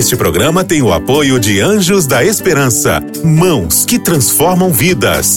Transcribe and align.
Este 0.00 0.16
programa 0.16 0.64
tem 0.64 0.80
o 0.80 0.94
apoio 0.94 1.38
de 1.38 1.60
Anjos 1.60 2.06
da 2.06 2.24
Esperança, 2.24 3.04
mãos 3.22 3.84
que 3.84 3.98
transformam 3.98 4.72
vidas. 4.72 5.36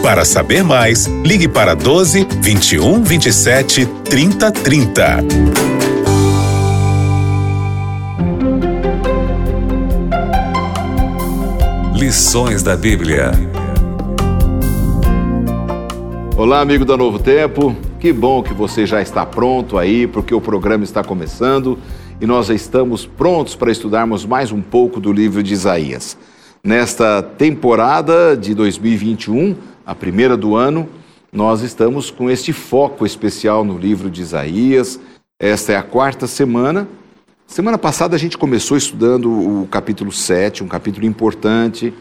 Para 0.00 0.24
saber 0.24 0.62
mais, 0.62 1.06
ligue 1.24 1.48
para 1.48 1.74
12 1.74 2.24
21 2.40 3.02
27 3.02 3.84
30 4.04 4.52
30. 4.52 5.16
Lições 11.96 12.62
da 12.62 12.76
Bíblia. 12.76 13.32
Olá, 16.36 16.60
amigo 16.60 16.84
da 16.84 16.96
Novo 16.96 17.18
Tempo. 17.18 17.74
Que 17.98 18.12
bom 18.12 18.40
que 18.40 18.54
você 18.54 18.86
já 18.86 19.02
está 19.02 19.26
pronto 19.26 19.78
aí, 19.78 20.06
porque 20.06 20.32
o 20.32 20.40
programa 20.40 20.84
está 20.84 21.02
começando 21.02 21.76
e 22.22 22.26
nós 22.26 22.46
já 22.46 22.54
estamos 22.54 23.04
prontos 23.04 23.56
para 23.56 23.72
estudarmos 23.72 24.24
mais 24.24 24.52
um 24.52 24.62
pouco 24.62 25.00
do 25.00 25.12
livro 25.12 25.42
de 25.42 25.52
Isaías. 25.52 26.16
Nesta 26.62 27.20
temporada 27.20 28.36
de 28.36 28.54
2021, 28.54 29.56
a 29.84 29.92
primeira 29.92 30.36
do 30.36 30.54
ano, 30.54 30.88
nós 31.32 31.62
estamos 31.62 32.12
com 32.12 32.30
este 32.30 32.52
foco 32.52 33.04
especial 33.04 33.64
no 33.64 33.76
livro 33.76 34.08
de 34.08 34.22
Isaías. 34.22 35.00
Esta 35.36 35.72
é 35.72 35.76
a 35.76 35.82
quarta 35.82 36.28
semana. 36.28 36.86
Semana 37.44 37.76
passada 37.76 38.14
a 38.14 38.18
gente 38.20 38.38
começou 38.38 38.76
estudando 38.76 39.28
o 39.28 39.66
capítulo 39.66 40.12
7, 40.12 40.62
um 40.62 40.68
capítulo 40.68 41.04
importante, 41.04 41.92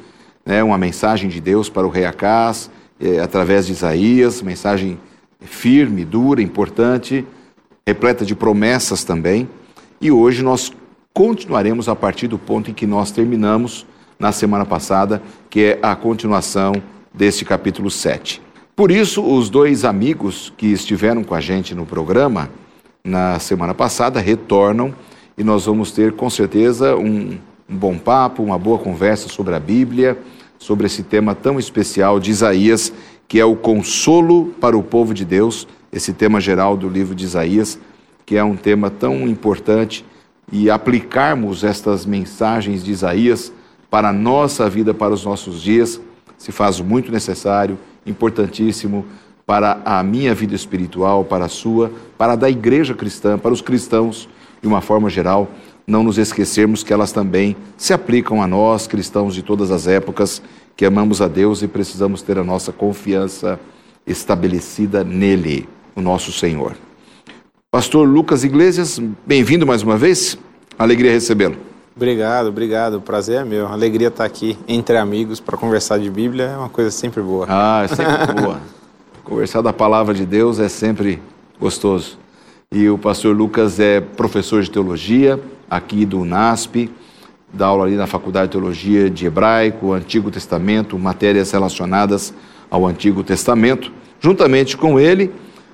né, 0.45 0.63
uma 0.63 0.77
mensagem 0.77 1.31
de 1.31 1.41
Deus 1.41 1.67
para 1.67 1.87
o 1.87 1.89
rei 1.89 2.05
Acás, 2.05 2.69
é, 2.99 3.19
através 3.19 3.65
de 3.65 3.71
Isaías, 3.71 4.39
mensagem 4.43 4.99
firme, 5.39 6.05
dura, 6.05 6.43
importante, 6.43 7.25
repleta 7.87 8.23
de 8.23 8.35
promessas 8.35 9.03
também. 9.03 9.49
E 10.01 10.11
hoje 10.11 10.41
nós 10.41 10.73
continuaremos 11.13 11.87
a 11.87 11.95
partir 11.95 12.27
do 12.27 12.39
ponto 12.39 12.71
em 12.71 12.73
que 12.73 12.87
nós 12.87 13.11
terminamos 13.11 13.85
na 14.17 14.31
semana 14.31 14.65
passada, 14.65 15.21
que 15.47 15.63
é 15.63 15.79
a 15.79 15.95
continuação 15.95 16.73
deste 17.13 17.45
capítulo 17.45 17.91
7. 17.91 18.41
Por 18.75 18.89
isso, 18.89 19.23
os 19.23 19.47
dois 19.47 19.85
amigos 19.85 20.51
que 20.57 20.65
estiveram 20.65 21.23
com 21.23 21.35
a 21.35 21.39
gente 21.39 21.75
no 21.75 21.85
programa 21.85 22.49
na 23.03 23.37
semana 23.37 23.75
passada 23.75 24.19
retornam 24.19 24.91
e 25.37 25.43
nós 25.43 25.67
vamos 25.67 25.91
ter 25.91 26.13
com 26.13 26.31
certeza 26.31 26.95
um, 26.95 27.37
um 27.69 27.77
bom 27.77 27.95
papo, 27.95 28.41
uma 28.41 28.57
boa 28.57 28.79
conversa 28.79 29.29
sobre 29.29 29.53
a 29.53 29.59
Bíblia, 29.59 30.17
sobre 30.57 30.87
esse 30.87 31.03
tema 31.03 31.35
tão 31.35 31.59
especial 31.59 32.19
de 32.19 32.31
Isaías 32.31 32.91
que 33.27 33.39
é 33.39 33.45
o 33.45 33.55
consolo 33.55 34.47
para 34.59 34.75
o 34.75 34.81
povo 34.81 35.13
de 35.13 35.23
Deus, 35.23 35.67
esse 35.91 36.11
tema 36.11 36.41
geral 36.41 36.75
do 36.75 36.89
livro 36.89 37.13
de 37.13 37.23
Isaías, 37.23 37.79
que 38.25 38.35
é 38.35 38.43
um 38.43 38.55
tema 38.55 38.89
tão 38.89 39.27
importante, 39.27 40.05
e 40.51 40.69
aplicarmos 40.69 41.63
estas 41.63 42.05
mensagens 42.05 42.83
de 42.83 42.91
Isaías 42.91 43.53
para 43.89 44.09
a 44.09 44.13
nossa 44.13 44.69
vida, 44.69 44.93
para 44.93 45.13
os 45.13 45.23
nossos 45.23 45.61
dias, 45.61 45.99
se 46.37 46.51
faz 46.51 46.79
muito 46.79 47.11
necessário, 47.11 47.77
importantíssimo 48.05 49.05
para 49.45 49.81
a 49.85 50.01
minha 50.03 50.33
vida 50.33 50.55
espiritual, 50.55 51.23
para 51.23 51.45
a 51.45 51.49
sua, 51.49 51.91
para 52.17 52.33
a 52.33 52.35
da 52.35 52.49
igreja 52.49 52.93
cristã, 52.93 53.37
para 53.37 53.53
os 53.53 53.61
cristãos, 53.61 54.27
de 54.61 54.67
uma 54.67 54.81
forma 54.81 55.09
geral, 55.09 55.49
não 55.85 56.03
nos 56.03 56.17
esquecermos 56.17 56.83
que 56.83 56.93
elas 56.93 57.11
também 57.11 57.55
se 57.77 57.93
aplicam 57.93 58.41
a 58.41 58.47
nós, 58.47 58.87
cristãos 58.87 59.33
de 59.35 59.41
todas 59.41 59.71
as 59.71 59.87
épocas, 59.87 60.41
que 60.75 60.85
amamos 60.85 61.21
a 61.21 61.27
Deus 61.27 61.61
e 61.61 61.67
precisamos 61.67 62.21
ter 62.21 62.37
a 62.37 62.43
nossa 62.43 62.71
confiança 62.71 63.59
estabelecida 64.05 65.03
nele, 65.03 65.67
o 65.95 66.01
nosso 66.01 66.31
Senhor. 66.31 66.75
Pastor 67.73 68.05
Lucas 68.05 68.43
Iglesias, 68.43 68.99
bem-vindo 69.25 69.65
mais 69.65 69.81
uma 69.81 69.97
vez. 69.97 70.37
Alegria 70.77 71.09
recebê-lo. 71.09 71.55
Obrigado, 71.95 72.47
obrigado. 72.47 72.95
O 72.95 73.01
prazer 73.01 73.39
é 73.39 73.45
meu. 73.45 73.65
Alegria 73.65 74.09
estar 74.09 74.25
aqui 74.25 74.57
entre 74.67 74.97
amigos 74.97 75.39
para 75.39 75.57
conversar 75.57 75.97
de 75.97 76.09
Bíblia 76.09 76.47
é 76.47 76.57
uma 76.57 76.67
coisa 76.67 76.91
sempre 76.91 77.21
boa. 77.21 77.45
Ah, 77.47 77.83
é 77.85 77.87
sempre 77.87 78.33
boa. 78.43 78.59
Conversar 79.23 79.61
da 79.61 79.71
palavra 79.71 80.13
de 80.13 80.25
Deus 80.25 80.59
é 80.59 80.67
sempre 80.67 81.21
gostoso. 81.57 82.19
E 82.73 82.89
o 82.89 82.97
pastor 82.97 83.33
Lucas 83.33 83.79
é 83.79 84.01
professor 84.01 84.61
de 84.61 84.69
teologia 84.69 85.39
aqui 85.69 86.05
do 86.05 86.25
NASP, 86.25 86.91
dá 87.53 87.67
aula 87.67 87.85
ali 87.85 87.95
na 87.95 88.05
Faculdade 88.05 88.47
de 88.47 88.51
Teologia 88.51 89.09
de 89.09 89.25
Hebraico, 89.25 89.93
Antigo 89.93 90.29
Testamento, 90.29 90.99
matérias 90.99 91.49
relacionadas 91.51 92.33
ao 92.69 92.85
Antigo 92.85 93.23
Testamento. 93.23 93.93
Juntamente 94.19 94.75
com 94.75 94.99
ele, 94.99 95.31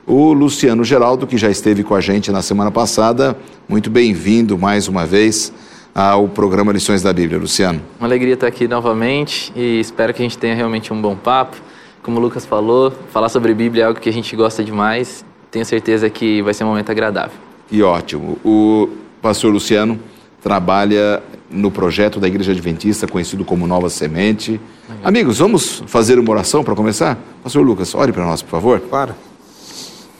o 0.07 0.31
Luciano 0.31 0.85
Geraldo, 0.85 1.27
que 1.27 1.37
já 1.37 1.49
esteve 1.49 1.83
com 1.83 1.93
a 1.93 1.99
gente 1.99 2.31
na 2.31 2.41
semana 2.41 2.71
passada. 2.71 3.37
Muito 3.67 3.89
bem-vindo 3.89 4.57
mais 4.57 4.87
uma 4.87 5.05
vez 5.05 5.51
ao 5.93 6.29
programa 6.29 6.71
Lições 6.71 7.01
da 7.01 7.11
Bíblia, 7.11 7.37
Luciano. 7.37 7.81
Uma 7.99 8.07
alegria 8.07 8.35
estar 8.35 8.47
aqui 8.47 8.69
novamente 8.69 9.51
e 9.53 9.81
espero 9.81 10.13
que 10.13 10.21
a 10.21 10.25
gente 10.25 10.37
tenha 10.37 10.55
realmente 10.55 10.93
um 10.93 11.01
bom 11.01 11.13
papo. 11.13 11.57
Como 12.01 12.19
o 12.19 12.21
Lucas 12.21 12.45
falou, 12.45 12.93
falar 13.11 13.27
sobre 13.27 13.53
Bíblia 13.53 13.83
é 13.83 13.85
algo 13.87 13.99
que 13.99 14.07
a 14.07 14.13
gente 14.13 14.33
gosta 14.33 14.63
demais. 14.63 15.25
Tenho 15.51 15.65
certeza 15.65 16.09
que 16.09 16.41
vai 16.41 16.53
ser 16.53 16.63
um 16.63 16.67
momento 16.67 16.89
agradável. 16.89 17.37
E 17.69 17.83
ótimo. 17.83 18.37
O 18.45 18.87
pastor 19.21 19.51
Luciano 19.51 19.99
trabalha 20.41 21.21
no 21.51 21.69
projeto 21.69 22.17
da 22.17 22.29
Igreja 22.29 22.53
Adventista, 22.53 23.07
conhecido 23.07 23.43
como 23.43 23.67
Nova 23.67 23.89
Semente. 23.89 24.57
Amigos, 25.03 25.39
vamos 25.39 25.83
fazer 25.85 26.17
uma 26.17 26.31
oração 26.31 26.63
para 26.63 26.75
começar? 26.75 27.17
Pastor 27.43 27.65
Lucas, 27.65 27.93
ore 27.93 28.13
para 28.13 28.25
nós, 28.25 28.41
por 28.41 28.51
favor. 28.51 28.79
Claro. 28.79 29.13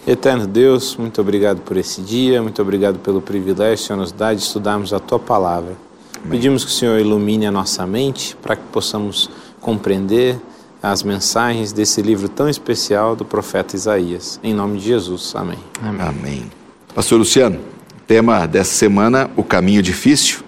Eterno 0.07 0.47
Deus, 0.47 0.95
muito 0.95 1.19
obrigado 1.19 1.59
por 1.63 1.75
esse 1.75 1.99
dia, 1.99 2.41
muito 2.41 2.61
obrigado 2.61 2.97
pelo 2.99 3.21
privilégio 3.21 3.75
que 3.75 3.83
o 3.83 3.87
Senhor 3.87 3.99
nos 3.99 4.13
dá 4.13 4.33
de 4.33 4.41
estudarmos 4.41 4.93
a 4.93 5.01
Tua 5.01 5.19
Palavra. 5.19 5.75
Amém. 6.15 6.29
Pedimos 6.29 6.63
que 6.63 6.71
o 6.71 6.73
Senhor 6.73 6.97
ilumine 6.97 7.45
a 7.45 7.51
nossa 7.51 7.85
mente 7.85 8.33
para 8.41 8.55
que 8.55 8.63
possamos 8.71 9.29
compreender 9.59 10.39
as 10.81 11.03
mensagens 11.03 11.73
desse 11.73 12.01
livro 12.01 12.29
tão 12.29 12.47
especial 12.47 13.17
do 13.17 13.25
profeta 13.25 13.75
Isaías. 13.75 14.39
Em 14.41 14.53
nome 14.53 14.79
de 14.79 14.85
Jesus. 14.85 15.33
Amém. 15.35 15.59
Amém. 15.81 16.07
Amém. 16.07 16.51
Pastor 16.95 17.19
Luciano, 17.19 17.59
tema 18.07 18.47
dessa 18.47 18.75
semana, 18.75 19.29
o 19.35 19.43
caminho 19.43 19.81
difícil 19.81 20.39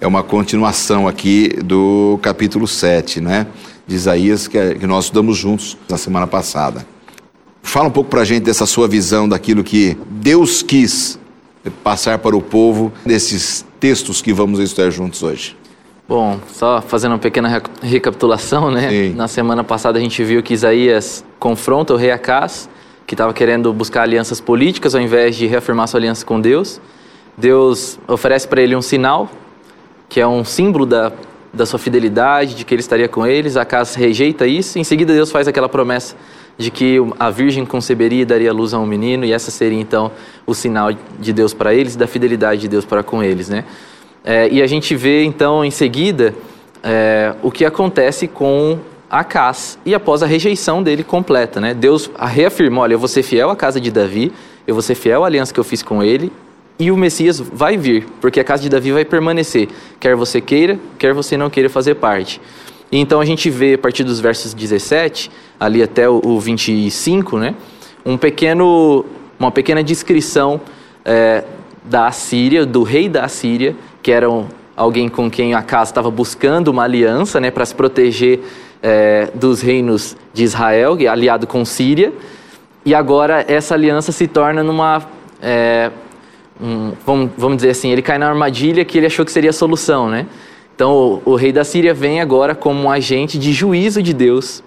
é 0.00 0.06
uma 0.06 0.22
continuação 0.22 1.06
aqui 1.06 1.50
do 1.62 2.18
capítulo 2.22 2.66
7, 2.66 3.20
né? 3.20 3.46
De 3.86 3.94
Isaías, 3.94 4.48
que, 4.48 4.56
é, 4.56 4.74
que 4.74 4.86
nós 4.86 5.04
estudamos 5.04 5.36
juntos 5.36 5.76
na 5.86 5.98
semana 5.98 6.26
passada. 6.26 6.86
Fala 7.62 7.88
um 7.88 7.90
pouco 7.92 8.10
para 8.10 8.20
a 8.20 8.24
gente 8.24 8.42
dessa 8.42 8.66
sua 8.66 8.86
visão 8.86 9.28
daquilo 9.28 9.64
que 9.64 9.96
Deus 10.10 10.62
quis 10.62 11.18
passar 11.82 12.18
para 12.18 12.36
o 12.36 12.42
povo 12.42 12.92
nesses 13.06 13.64
textos 13.78 14.20
que 14.20 14.32
vamos 14.32 14.58
estudar 14.58 14.90
juntos 14.90 15.22
hoje. 15.22 15.56
Bom, 16.08 16.38
só 16.48 16.82
fazendo 16.82 17.12
uma 17.12 17.18
pequena 17.18 17.62
recapitulação, 17.80 18.70
né? 18.70 18.90
Sim. 18.90 19.14
Na 19.14 19.28
semana 19.28 19.62
passada 19.64 19.98
a 19.98 20.02
gente 20.02 20.22
viu 20.24 20.42
que 20.42 20.52
Isaías 20.52 21.24
confronta 21.38 21.94
o 21.94 21.96
rei 21.96 22.10
Acás, 22.10 22.68
que 23.06 23.14
estava 23.14 23.32
querendo 23.32 23.72
buscar 23.72 24.02
alianças 24.02 24.40
políticas 24.40 24.94
ao 24.94 25.00
invés 25.00 25.36
de 25.36 25.46
reafirmar 25.46 25.88
sua 25.88 25.98
aliança 26.00 26.26
com 26.26 26.40
Deus. 26.40 26.80
Deus 27.38 27.98
oferece 28.06 28.46
para 28.46 28.60
ele 28.60 28.76
um 28.76 28.82
sinal, 28.82 29.30
que 30.08 30.20
é 30.20 30.26
um 30.26 30.44
símbolo 30.44 30.84
da, 30.84 31.12
da 31.52 31.64
sua 31.64 31.78
fidelidade, 31.78 32.56
de 32.56 32.64
que 32.64 32.74
ele 32.74 32.80
estaria 32.80 33.08
com 33.08 33.26
eles. 33.26 33.56
Acas 33.56 33.94
rejeita 33.94 34.46
isso. 34.46 34.78
Em 34.78 34.84
seguida, 34.84 35.14
Deus 35.14 35.30
faz 35.30 35.48
aquela 35.48 35.68
promessa 35.68 36.14
de 36.58 36.70
que 36.70 36.98
a 37.18 37.30
virgem 37.30 37.64
conceberia 37.64 38.22
e 38.22 38.24
daria 38.24 38.52
luz 38.52 38.74
a 38.74 38.78
um 38.78 38.86
menino, 38.86 39.24
e 39.24 39.32
essa 39.32 39.50
seria 39.50 39.80
então 39.80 40.12
o 40.46 40.54
sinal 40.54 40.90
de 41.18 41.32
Deus 41.32 41.54
para 41.54 41.74
eles 41.74 41.96
da 41.96 42.06
fidelidade 42.06 42.62
de 42.62 42.68
Deus 42.68 42.84
para 42.84 43.02
com 43.02 43.22
eles, 43.22 43.48
né? 43.48 43.64
É, 44.24 44.48
e 44.48 44.62
a 44.62 44.66
gente 44.66 44.94
vê 44.94 45.24
então 45.24 45.64
em 45.64 45.70
seguida 45.70 46.34
é, 46.82 47.34
o 47.42 47.50
que 47.50 47.64
acontece 47.64 48.28
com 48.28 48.78
Acas 49.10 49.78
e 49.84 49.94
após 49.94 50.22
a 50.22 50.26
rejeição 50.26 50.82
dele 50.82 51.04
completa, 51.04 51.60
né? 51.60 51.74
Deus 51.74 52.10
reafirmou: 52.18 52.82
olha, 52.82 52.94
eu 52.94 52.98
vou 52.98 53.08
ser 53.08 53.22
fiel 53.22 53.50
à 53.50 53.56
casa 53.56 53.80
de 53.80 53.90
Davi, 53.90 54.32
eu 54.66 54.74
vou 54.74 54.82
ser 54.82 54.94
fiel 54.94 55.24
à 55.24 55.26
aliança 55.26 55.52
que 55.52 55.60
eu 55.60 55.64
fiz 55.64 55.82
com 55.82 56.02
ele 56.02 56.32
e 56.78 56.90
o 56.90 56.96
Messias 56.96 57.38
vai 57.38 57.76
vir, 57.76 58.06
porque 58.20 58.40
a 58.40 58.44
casa 58.44 58.62
de 58.62 58.68
Davi 58.68 58.90
vai 58.90 59.04
permanecer, 59.04 59.68
quer 60.00 60.16
você 60.16 60.40
queira, 60.40 60.78
quer 60.98 61.12
você 61.12 61.36
não 61.36 61.50
queira 61.50 61.68
fazer 61.68 61.96
parte. 61.96 62.40
E 62.92 62.98
então 62.98 63.20
a 63.20 63.24
gente 63.24 63.48
vê 63.48 63.72
a 63.72 63.78
partir 63.78 64.04
dos 64.04 64.20
versos 64.20 64.52
17 64.52 65.30
ali 65.58 65.82
até 65.82 66.06
o, 66.06 66.38
25, 66.38 67.38
né, 67.38 67.54
um 68.04 68.18
pequeno, 68.18 69.06
uma 69.40 69.50
pequena 69.50 69.82
descrição 69.82 70.60
é, 71.02 71.42
da 71.84 72.06
Assíria, 72.06 72.66
do 72.66 72.82
rei 72.82 73.08
da 73.08 73.24
Assíria, 73.24 73.74
que 74.02 74.12
era 74.12 74.30
um, 74.30 74.46
alguém 74.76 75.08
com 75.08 75.30
quem 75.30 75.54
a 75.54 75.62
casa 75.62 75.90
estava 75.90 76.10
buscando 76.10 76.68
uma 76.68 76.84
aliança, 76.84 77.40
né, 77.40 77.50
para 77.50 77.64
se 77.64 77.74
proteger 77.74 78.40
é, 78.82 79.30
dos 79.34 79.62
reinos 79.62 80.14
de 80.34 80.44
Israel, 80.44 80.98
aliado 81.10 81.46
com 81.46 81.64
Síria. 81.64 82.12
E 82.84 82.94
agora 82.94 83.42
essa 83.48 83.74
aliança 83.74 84.12
se 84.12 84.26
torna 84.26 84.62
numa 84.62 85.02
é, 85.40 85.90
um, 86.60 86.92
vamos, 87.06 87.30
vamos 87.38 87.56
dizer 87.56 87.70
assim, 87.70 87.90
ele 87.90 88.02
cai 88.02 88.18
na 88.18 88.28
armadilha 88.28 88.84
que 88.84 88.98
ele 88.98 89.06
achou 89.06 89.24
que 89.24 89.32
seria 89.32 89.50
a 89.50 89.52
solução, 89.52 90.10
né? 90.10 90.26
Então 90.74 91.20
o, 91.24 91.32
o 91.32 91.34
rei 91.34 91.52
da 91.52 91.64
Síria 91.64 91.94
vem 91.94 92.20
agora 92.20 92.54
como 92.54 92.82
um 92.82 92.90
agente 92.90 93.38
de 93.38 93.52
juízo 93.52 94.02
de 94.02 94.12
Deus 94.12 94.62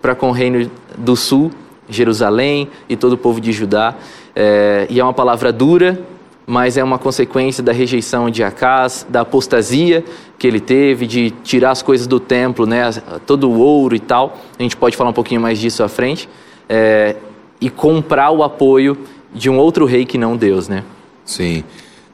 para 0.00 0.14
com 0.14 0.28
o 0.28 0.32
reino 0.32 0.70
do 0.96 1.16
sul, 1.16 1.50
Jerusalém 1.88 2.68
e 2.88 2.96
todo 2.96 3.14
o 3.14 3.18
povo 3.18 3.40
de 3.40 3.52
Judá. 3.52 3.94
É, 4.34 4.86
e 4.88 5.00
é 5.00 5.04
uma 5.04 5.12
palavra 5.12 5.52
dura, 5.52 6.00
mas 6.46 6.76
é 6.76 6.84
uma 6.84 6.98
consequência 6.98 7.62
da 7.62 7.72
rejeição 7.72 8.30
de 8.30 8.42
Acás, 8.42 9.06
da 9.08 9.22
apostasia 9.22 10.04
que 10.38 10.46
ele 10.46 10.60
teve, 10.60 11.06
de 11.06 11.30
tirar 11.42 11.72
as 11.72 11.82
coisas 11.82 12.06
do 12.06 12.20
templo, 12.20 12.64
né, 12.64 12.90
todo 13.26 13.50
o 13.50 13.58
ouro 13.58 13.96
e 13.96 14.00
tal. 14.00 14.38
A 14.58 14.62
gente 14.62 14.76
pode 14.76 14.96
falar 14.96 15.10
um 15.10 15.14
pouquinho 15.14 15.40
mais 15.40 15.58
disso 15.58 15.82
à 15.82 15.88
frente. 15.88 16.28
É, 16.68 17.16
e 17.60 17.68
comprar 17.68 18.30
o 18.30 18.42
apoio 18.42 18.96
de 19.34 19.50
um 19.50 19.58
outro 19.58 19.84
rei 19.84 20.06
que 20.06 20.16
não 20.16 20.36
Deus, 20.36 20.68
né? 20.68 20.84
Sim. 21.24 21.64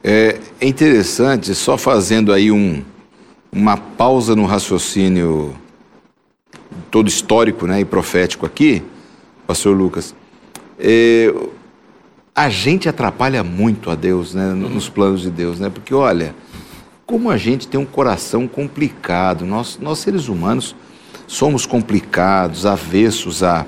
É, 0.03 0.39
é 0.59 0.67
interessante, 0.67 1.53
só 1.55 1.77
fazendo 1.77 2.33
aí 2.33 2.51
um, 2.51 2.83
uma 3.55 3.77
pausa 3.77 4.35
no 4.35 4.45
raciocínio 4.45 5.55
todo 6.91 7.07
histórico 7.07 7.65
né, 7.65 7.79
e 7.79 7.85
profético 7.85 8.45
aqui, 8.45 8.83
pastor 9.47 9.75
Lucas, 9.75 10.13
é, 10.77 11.33
a 12.35 12.49
gente 12.49 12.89
atrapalha 12.89 13.45
muito 13.45 13.89
a 13.89 13.95
Deus, 13.95 14.35
né, 14.35 14.53
nos 14.53 14.89
planos 14.89 15.21
de 15.21 15.29
Deus, 15.29 15.57
né? 15.57 15.69
Porque 15.69 15.93
olha, 15.93 16.35
como 17.05 17.29
a 17.29 17.37
gente 17.37 17.65
tem 17.65 17.79
um 17.79 17.85
coração 17.85 18.45
complicado, 18.45 19.45
nós, 19.45 19.79
nós 19.81 19.99
seres 19.99 20.27
humanos 20.27 20.75
somos 21.25 21.65
complicados, 21.65 22.65
avessos 22.65 23.41
a, 23.41 23.65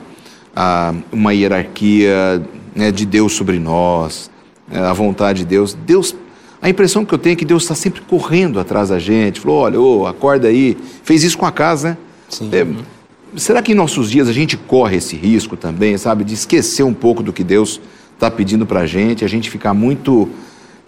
a 0.54 0.94
uma 1.14 1.34
hierarquia 1.34 2.44
né, 2.76 2.92
de 2.92 3.06
Deus 3.06 3.34
sobre 3.34 3.58
nós, 3.58 4.30
né, 4.68 4.82
a 4.82 4.92
vontade 4.92 5.40
de 5.40 5.46
Deus. 5.46 5.74
Deus, 5.74 6.14
a 6.62 6.70
impressão 6.70 7.06
que 7.06 7.14
eu 7.14 7.18
tenho 7.18 7.34
é 7.34 7.36
que 7.36 7.46
Deus 7.46 7.64
está 7.64 7.76
sempre 7.76 8.02
correndo 8.02 8.60
atrás 8.60 8.90
da 8.90 9.00
gente. 9.00 9.40
Falou, 9.40 9.58
olha, 9.58 9.80
oh, 9.80 10.08
acorda 10.08 10.48
aí. 10.48 10.78
Fez 11.04 11.24
isso 11.24 11.38
com 11.38 11.46
a 11.46 11.52
casa, 11.52 11.90
né? 11.90 11.98
Sim. 12.30 12.50
É, 12.52 12.66
será 13.36 13.62
que 13.62 13.72
em 13.72 13.76
nossos 13.76 14.10
dias 14.10 14.28
a 14.28 14.34
gente 14.34 14.58
corre 14.58 14.98
esse 14.98 15.16
risco 15.16 15.56
também, 15.56 15.98
sabe, 15.98 16.24
de 16.24 16.34
esquecer 16.34 16.84
um 16.84 16.94
pouco 16.94 17.22
do 17.22 17.32
que 17.32 17.44
Deus 17.44 17.80
está 18.14 18.32
pedindo 18.32 18.66
para 18.66 18.82
a 18.82 18.88
gente, 18.88 19.24
a 19.24 19.28
gente 19.28 19.50
ficar 19.50 19.74
muito 19.74 20.28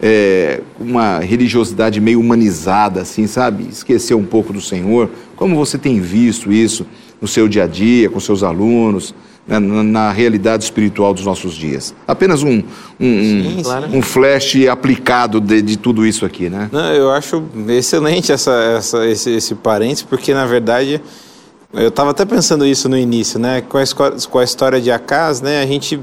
é, 0.00 0.60
uma 0.78 1.18
religiosidade 1.20 2.00
meio 2.00 2.18
humanizada, 2.18 3.02
assim, 3.02 3.26
sabe? 3.26 3.68
Esquecer 3.70 4.14
um 4.14 4.24
pouco 4.24 4.52
do 4.52 4.60
Senhor. 4.60 5.08
Como 5.36 5.54
você 5.54 5.78
tem 5.78 6.00
visto 6.00 6.52
isso 6.52 6.86
no 7.20 7.28
seu 7.28 7.48
dia 7.48 7.64
a 7.64 7.66
dia, 7.66 8.10
com 8.10 8.18
seus 8.18 8.42
alunos, 8.42 9.14
na, 9.58 9.82
na, 9.82 10.12
realidade 10.12 10.64
espiritual 10.64 11.12
dos 11.12 11.24
nossos 11.24 11.54
dias? 11.54 11.94
Apenas 12.06 12.42
um, 12.42 12.58
um, 12.58 12.62
Sim, 13.00 13.58
um, 13.58 13.62
claro. 13.62 13.86
um 13.92 14.02
flash 14.02 14.66
aplicado 14.68 15.40
de, 15.40 15.60
de, 15.60 15.76
tudo 15.76 16.06
isso 16.06 16.24
aqui, 16.24 16.48
né? 16.48 16.68
Não, 16.70 16.92
eu 16.92 17.10
acho 17.10 17.42
excelente 17.68 18.30
essa, 18.30 18.52
essa, 18.52 19.06
esse, 19.06 19.30
esse 19.30 19.54
parênteses, 19.54 20.02
porque 20.02 20.32
na 20.32 20.46
verdade. 20.46 21.00
Eu 21.72 21.86
estava 21.86 22.10
até 22.10 22.24
pensando 22.24 22.66
isso 22.66 22.88
no 22.88 22.98
início, 22.98 23.38
né? 23.38 23.60
Com 23.60 23.78
a, 23.78 23.84
com 24.28 24.38
a 24.40 24.42
história 24.42 24.80
de 24.80 24.90
Acas, 24.90 25.40
né? 25.40 25.62
A 25.62 25.66
gente 25.66 26.00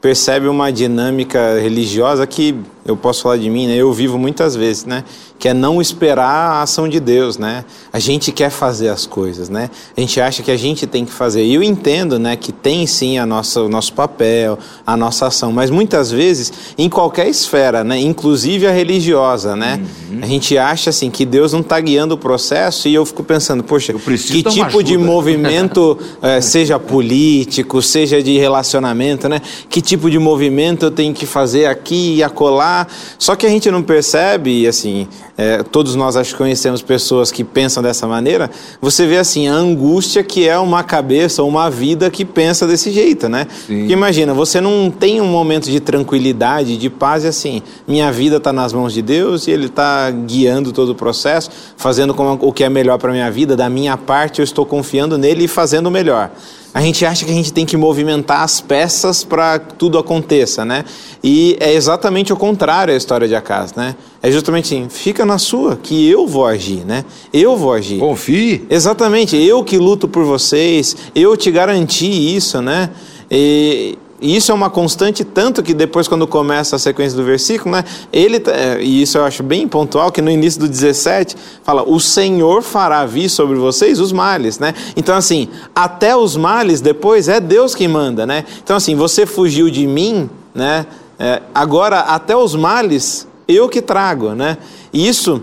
percebe 0.00 0.48
uma 0.48 0.72
dinâmica 0.72 1.60
religiosa 1.60 2.26
que 2.26 2.56
eu 2.84 2.96
posso 2.96 3.22
falar 3.22 3.36
de 3.36 3.48
mim, 3.48 3.68
né? 3.68 3.76
Eu 3.76 3.92
vivo 3.92 4.18
muitas 4.18 4.56
vezes, 4.56 4.84
né? 4.84 5.04
Que 5.38 5.48
é 5.48 5.54
não 5.54 5.80
esperar 5.80 6.26
a 6.26 6.62
ação 6.62 6.88
de 6.88 6.98
Deus, 6.98 7.38
né? 7.38 7.64
A 7.92 8.00
gente 8.00 8.32
quer 8.32 8.50
fazer 8.50 8.88
as 8.88 9.06
coisas, 9.06 9.48
né? 9.48 9.70
A 9.96 10.00
gente 10.00 10.20
acha 10.20 10.42
que 10.42 10.50
a 10.50 10.56
gente 10.56 10.84
tem 10.84 11.04
que 11.04 11.12
fazer. 11.12 11.44
E 11.44 11.54
eu 11.54 11.62
entendo, 11.62 12.18
né? 12.18 12.34
Que 12.34 12.50
tem 12.50 12.84
sim 12.86 13.18
a 13.18 13.26
nossa, 13.26 13.62
o 13.62 13.68
nosso 13.68 13.92
papel, 13.92 14.58
a 14.84 14.96
nossa 14.96 15.28
ação, 15.28 15.52
mas 15.52 15.70
muitas 15.70 16.10
vezes 16.10 16.52
em 16.76 16.88
qualquer 16.88 17.28
esfera, 17.28 17.84
né? 17.84 18.00
Inclusive 18.00 18.66
a 18.66 18.72
religiosa, 18.72 19.54
né? 19.54 19.80
Uhum. 20.10 20.18
A 20.20 20.26
gente 20.26 20.58
acha 20.58 20.90
assim 20.90 21.08
que 21.08 21.24
Deus 21.24 21.52
não 21.52 21.60
está 21.60 21.78
guiando 21.78 22.14
o 22.14 22.18
processo 22.18 22.88
e 22.88 22.94
eu 22.94 23.06
fico 23.06 23.22
pensando, 23.22 23.62
poxa, 23.62 23.92
que 23.92 24.42
tipo 24.42 24.82
de 24.82 24.98
movimento, 24.98 25.96
é, 26.20 26.40
seja 26.42 26.80
político, 26.80 27.80
seja 27.80 28.20
de 28.20 28.36
relacionamento, 28.38 29.28
né? 29.28 29.40
Que 29.70 29.80
tipo 29.80 30.10
de 30.10 30.18
movimento 30.18 30.86
eu 30.86 30.90
tenho 30.90 31.14
que 31.14 31.26
fazer 31.26 31.66
aqui 31.66 32.16
e 32.16 32.22
acolá 32.24 32.71
só 33.18 33.34
que 33.36 33.46
a 33.46 33.48
gente 33.48 33.70
não 33.70 33.82
percebe, 33.82 34.66
assim, 34.66 35.06
é, 35.36 35.62
todos 35.62 35.94
nós 35.94 36.16
acho 36.16 36.32
que 36.32 36.38
conhecemos 36.38 36.82
pessoas 36.82 37.30
que 37.30 37.42
pensam 37.42 37.82
dessa 37.82 38.06
maneira, 38.06 38.50
você 38.80 39.06
vê 39.06 39.18
assim, 39.18 39.48
a 39.48 39.54
angústia 39.54 40.22
que 40.22 40.48
é 40.48 40.58
uma 40.58 40.82
cabeça, 40.82 41.42
uma 41.42 41.70
vida 41.70 42.10
que 42.10 42.24
pensa 42.24 42.66
desse 42.66 42.90
jeito, 42.90 43.28
né? 43.28 43.46
Sim. 43.66 43.80
Porque 43.80 43.92
imagina, 43.92 44.34
você 44.34 44.60
não 44.60 44.90
tem 44.90 45.20
um 45.20 45.26
momento 45.26 45.70
de 45.70 45.80
tranquilidade, 45.80 46.76
de 46.76 46.90
paz, 46.90 47.24
e 47.24 47.28
assim, 47.28 47.62
minha 47.86 48.10
vida 48.12 48.36
está 48.36 48.52
nas 48.52 48.72
mãos 48.72 48.92
de 48.92 49.02
Deus 49.02 49.46
e 49.46 49.50
Ele 49.50 49.66
está 49.66 50.10
guiando 50.10 50.72
todo 50.72 50.90
o 50.90 50.94
processo, 50.94 51.50
fazendo 51.76 52.14
o 52.40 52.52
que 52.52 52.64
é 52.64 52.68
melhor 52.68 52.98
para 52.98 53.12
minha 53.12 53.30
vida, 53.30 53.56
da 53.56 53.68
minha 53.68 53.96
parte 53.96 54.40
eu 54.40 54.44
estou 54.44 54.66
confiando 54.66 55.16
nele 55.18 55.44
e 55.44 55.48
fazendo 55.48 55.86
o 55.86 55.90
melhor 55.90 56.30
a 56.74 56.80
gente 56.80 57.04
acha 57.04 57.24
que 57.24 57.30
a 57.30 57.34
gente 57.34 57.52
tem 57.52 57.66
que 57.66 57.76
movimentar 57.76 58.40
as 58.42 58.60
peças 58.60 59.22
para 59.22 59.58
que 59.58 59.74
tudo 59.74 59.98
aconteça, 59.98 60.64
né? 60.64 60.84
E 61.22 61.56
é 61.60 61.74
exatamente 61.74 62.32
o 62.32 62.36
contrário 62.36 62.94
a 62.94 62.96
história 62.96 63.28
de 63.28 63.34
Acas, 63.34 63.74
né? 63.74 63.94
É 64.22 64.30
justamente 64.30 64.66
assim, 64.74 64.88
fica 64.88 65.26
na 65.26 65.36
sua, 65.36 65.76
que 65.76 66.08
eu 66.08 66.26
vou 66.26 66.46
agir, 66.46 66.84
né? 66.84 67.04
Eu 67.32 67.56
vou 67.56 67.72
agir. 67.72 67.98
Confie. 67.98 68.64
Exatamente, 68.70 69.36
eu 69.36 69.62
que 69.62 69.76
luto 69.76 70.08
por 70.08 70.24
vocês, 70.24 70.96
eu 71.14 71.36
te 71.36 71.50
garanti 71.50 72.06
isso, 72.06 72.62
né? 72.62 72.90
E, 73.30 73.98
e 74.22 74.36
isso 74.36 74.52
é 74.52 74.54
uma 74.54 74.70
constante, 74.70 75.24
tanto 75.24 75.64
que 75.64 75.74
depois, 75.74 76.06
quando 76.06 76.28
começa 76.28 76.76
a 76.76 76.78
sequência 76.78 77.18
do 77.18 77.24
versículo, 77.24 77.74
né, 77.74 77.84
ele, 78.12 78.38
tá, 78.38 78.52
é, 78.52 78.80
e 78.80 79.02
isso 79.02 79.18
eu 79.18 79.24
acho 79.24 79.42
bem 79.42 79.66
pontual, 79.66 80.12
que 80.12 80.22
no 80.22 80.30
início 80.30 80.60
do 80.60 80.68
17, 80.68 81.36
fala: 81.64 81.82
O 81.82 81.98
Senhor 81.98 82.62
fará 82.62 83.04
vir 83.04 83.28
sobre 83.28 83.58
vocês 83.58 83.98
os 83.98 84.12
males. 84.12 84.60
Né? 84.60 84.74
Então, 84.96 85.16
assim, 85.16 85.48
até 85.74 86.16
os 86.16 86.36
males 86.36 86.80
depois 86.80 87.28
é 87.28 87.40
Deus 87.40 87.74
quem 87.74 87.88
manda. 87.88 88.24
Né? 88.24 88.44
Então, 88.62 88.76
assim, 88.76 88.94
você 88.94 89.26
fugiu 89.26 89.68
de 89.68 89.86
mim, 89.88 90.30
né? 90.54 90.86
É, 91.18 91.42
agora 91.52 92.00
até 92.00 92.36
os 92.36 92.54
males 92.54 93.26
eu 93.48 93.68
que 93.68 93.82
trago. 93.82 94.30
Né? 94.30 94.56
E 94.92 95.08
isso 95.08 95.42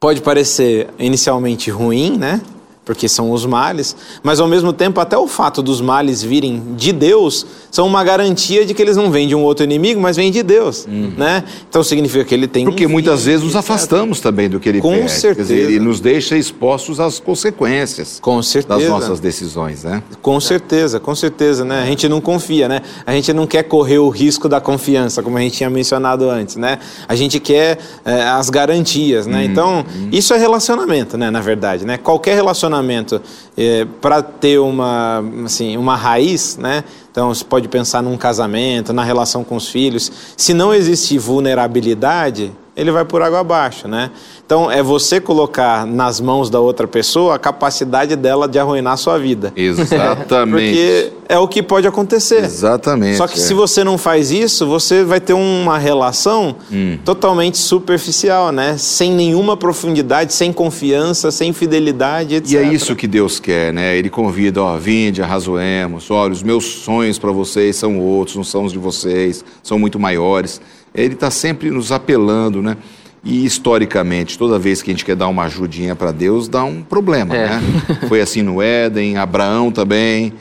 pode 0.00 0.20
parecer 0.22 0.88
inicialmente 0.98 1.70
ruim, 1.70 2.16
né? 2.16 2.40
Porque 2.86 3.08
são 3.08 3.32
os 3.32 3.44
males, 3.44 3.96
mas 4.22 4.38
ao 4.38 4.46
mesmo 4.46 4.72
tempo 4.72 5.00
até 5.00 5.18
o 5.18 5.26
fato 5.26 5.60
dos 5.60 5.80
males 5.80 6.22
virem 6.22 6.62
de 6.76 6.92
Deus 6.92 7.44
são 7.68 7.84
uma 7.84 8.04
garantia 8.04 8.64
de 8.64 8.72
que 8.72 8.80
eles 8.80 8.96
não 8.96 9.10
vêm 9.10 9.26
de 9.26 9.34
um 9.34 9.42
outro 9.42 9.64
inimigo, 9.64 10.00
mas 10.00 10.16
vêm 10.16 10.30
de 10.30 10.40
Deus, 10.40 10.86
uhum. 10.86 11.12
né? 11.16 11.42
Então 11.68 11.82
significa 11.82 12.24
que 12.24 12.32
ele 12.32 12.46
tem 12.46 12.64
Porque 12.64 12.86
um 12.86 12.88
muitas 12.88 13.24
vezes 13.24 13.44
nos 13.44 13.56
afastamos 13.56 14.20
também 14.20 14.48
do 14.48 14.60
que 14.60 14.68
ele 14.68 14.80
Com 14.80 14.94
pede. 14.98 15.10
certeza. 15.10 15.52
Dizer, 15.52 15.68
ele 15.68 15.80
nos 15.80 15.98
deixa 15.98 16.36
expostos 16.36 17.00
às 17.00 17.18
consequências 17.18 18.20
com 18.20 18.40
certeza. 18.40 18.78
das 18.78 18.88
nossas 18.88 19.18
decisões, 19.18 19.82
né? 19.82 20.00
Com 20.22 20.38
certeza, 20.38 21.00
com 21.00 21.14
certeza, 21.14 21.64
né? 21.64 21.82
A 21.82 21.86
gente 21.86 22.08
não 22.08 22.20
confia, 22.20 22.68
né? 22.68 22.82
A 23.04 23.12
gente 23.12 23.32
não 23.32 23.48
quer 23.48 23.64
correr 23.64 23.98
o 23.98 24.08
risco 24.08 24.48
da 24.48 24.60
confiança, 24.60 25.24
como 25.24 25.36
a 25.36 25.40
gente 25.40 25.56
tinha 25.56 25.68
mencionado 25.68 26.30
antes, 26.30 26.54
né? 26.54 26.78
A 27.08 27.16
gente 27.16 27.40
quer 27.40 27.78
é, 28.04 28.22
as 28.22 28.48
garantias, 28.48 29.26
né? 29.26 29.38
Uhum. 29.38 29.44
Então, 29.44 29.86
isso 30.12 30.32
é 30.32 30.38
relacionamento, 30.38 31.18
né? 31.18 31.32
Na 31.32 31.40
verdade, 31.40 31.84
né? 31.84 31.98
Qualquer 31.98 32.36
relacionamento 32.36 32.75
relacionamento 32.76 33.20
é, 33.56 33.84
para 34.00 34.22
ter 34.22 34.58
uma, 34.58 35.22
assim, 35.44 35.76
uma 35.76 35.96
raiz, 35.96 36.56
né? 36.56 36.84
Então, 37.16 37.32
você 37.32 37.42
pode 37.42 37.66
pensar 37.66 38.02
num 38.02 38.14
casamento, 38.14 38.92
na 38.92 39.02
relação 39.02 39.42
com 39.42 39.56
os 39.56 39.70
filhos. 39.70 40.12
Se 40.36 40.52
não 40.52 40.74
existe 40.74 41.16
vulnerabilidade, 41.16 42.52
ele 42.76 42.90
vai 42.90 43.06
por 43.06 43.22
água 43.22 43.40
abaixo, 43.40 43.88
né? 43.88 44.10
Então, 44.44 44.70
é 44.70 44.82
você 44.82 45.18
colocar 45.18 45.86
nas 45.86 46.20
mãos 46.20 46.50
da 46.50 46.60
outra 46.60 46.86
pessoa 46.86 47.34
a 47.34 47.38
capacidade 47.38 48.14
dela 48.14 48.46
de 48.46 48.58
arruinar 48.58 48.92
a 48.92 48.96
sua 48.96 49.18
vida. 49.18 49.50
Exatamente. 49.56 50.76
Porque 50.76 51.12
é 51.28 51.38
o 51.38 51.48
que 51.48 51.62
pode 51.62 51.88
acontecer. 51.88 52.44
Exatamente. 52.44 53.16
Só 53.16 53.26
que 53.26 53.38
é. 53.38 53.42
se 53.42 53.54
você 53.54 53.82
não 53.82 53.96
faz 53.96 54.30
isso, 54.30 54.66
você 54.66 55.02
vai 55.02 55.20
ter 55.20 55.32
uma 55.32 55.78
relação 55.78 56.54
hum. 56.70 56.98
totalmente 57.04 57.56
superficial, 57.56 58.52
né? 58.52 58.76
Sem 58.78 59.10
nenhuma 59.10 59.56
profundidade, 59.56 60.34
sem 60.34 60.52
confiança, 60.52 61.30
sem 61.30 61.52
fidelidade, 61.52 62.36
etc. 62.36 62.52
E 62.52 62.56
é 62.58 62.72
isso 62.72 62.94
que 62.94 63.08
Deus 63.08 63.40
quer, 63.40 63.72
né? 63.72 63.96
Ele 63.96 64.10
convida, 64.10 64.62
ó, 64.62 64.76
vinde, 64.76 65.22
arrazoemos, 65.22 66.10
olha, 66.10 66.32
os 66.32 66.42
meus 66.42 66.64
sonhos 66.66 67.05
para 67.18 67.30
vocês 67.30 67.76
são 67.76 67.98
outros, 67.98 68.36
não 68.36 68.44
são 68.44 68.64
os 68.64 68.72
de 68.72 68.78
vocês, 68.78 69.44
são 69.62 69.78
muito 69.78 69.98
maiores. 69.98 70.60
Ele 70.94 71.14
está 71.14 71.30
sempre 71.30 71.70
nos 71.70 71.92
apelando, 71.92 72.62
né? 72.62 72.76
E 73.24 73.44
historicamente, 73.44 74.38
toda 74.38 74.58
vez 74.58 74.82
que 74.82 74.90
a 74.90 74.94
gente 74.94 75.04
quer 75.04 75.16
dar 75.16 75.28
uma 75.28 75.44
ajudinha 75.44 75.96
para 75.96 76.12
Deus, 76.12 76.48
dá 76.48 76.62
um 76.64 76.82
problema, 76.82 77.34
é. 77.36 77.48
né? 77.48 77.62
Foi 78.08 78.20
assim 78.20 78.42
no 78.42 78.62
Éden, 78.62 79.16
Abraão 79.16 79.72
também. 79.72 80.32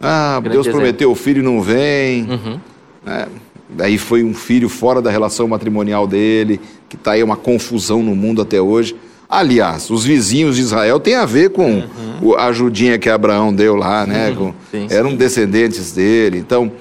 Ah, 0.00 0.38
Grande 0.40 0.54
Deus 0.54 0.66
exemplo. 0.66 0.80
prometeu 0.80 1.10
o 1.10 1.14
filho 1.14 1.40
e 1.40 1.42
não 1.42 1.60
vem. 1.60 2.30
Uhum. 2.30 2.60
É, 3.06 3.28
daí 3.68 3.98
foi 3.98 4.22
um 4.22 4.34
filho 4.34 4.68
fora 4.68 5.02
da 5.02 5.10
relação 5.10 5.48
matrimonial 5.48 6.06
dele, 6.06 6.60
que 6.88 6.96
está 6.96 7.12
aí 7.12 7.22
uma 7.22 7.36
confusão 7.36 8.02
no 8.02 8.14
mundo 8.14 8.40
até 8.40 8.60
hoje. 8.60 8.94
Aliás, 9.28 9.90
os 9.90 10.04
vizinhos 10.04 10.56
de 10.56 10.62
Israel 10.62 10.98
têm 10.98 11.14
a 11.14 11.26
ver 11.26 11.50
com 11.50 11.82
uhum. 12.22 12.34
a 12.34 12.46
ajudinha 12.46 12.98
que 12.98 13.10
Abraão 13.10 13.54
deu 13.54 13.76
lá, 13.76 14.06
né? 14.06 14.30
Uhum. 14.30 14.54
Sim, 14.70 14.86
eram 14.88 15.10
sim. 15.10 15.16
descendentes 15.16 15.92
dele. 15.92 16.38
Então, 16.38 16.72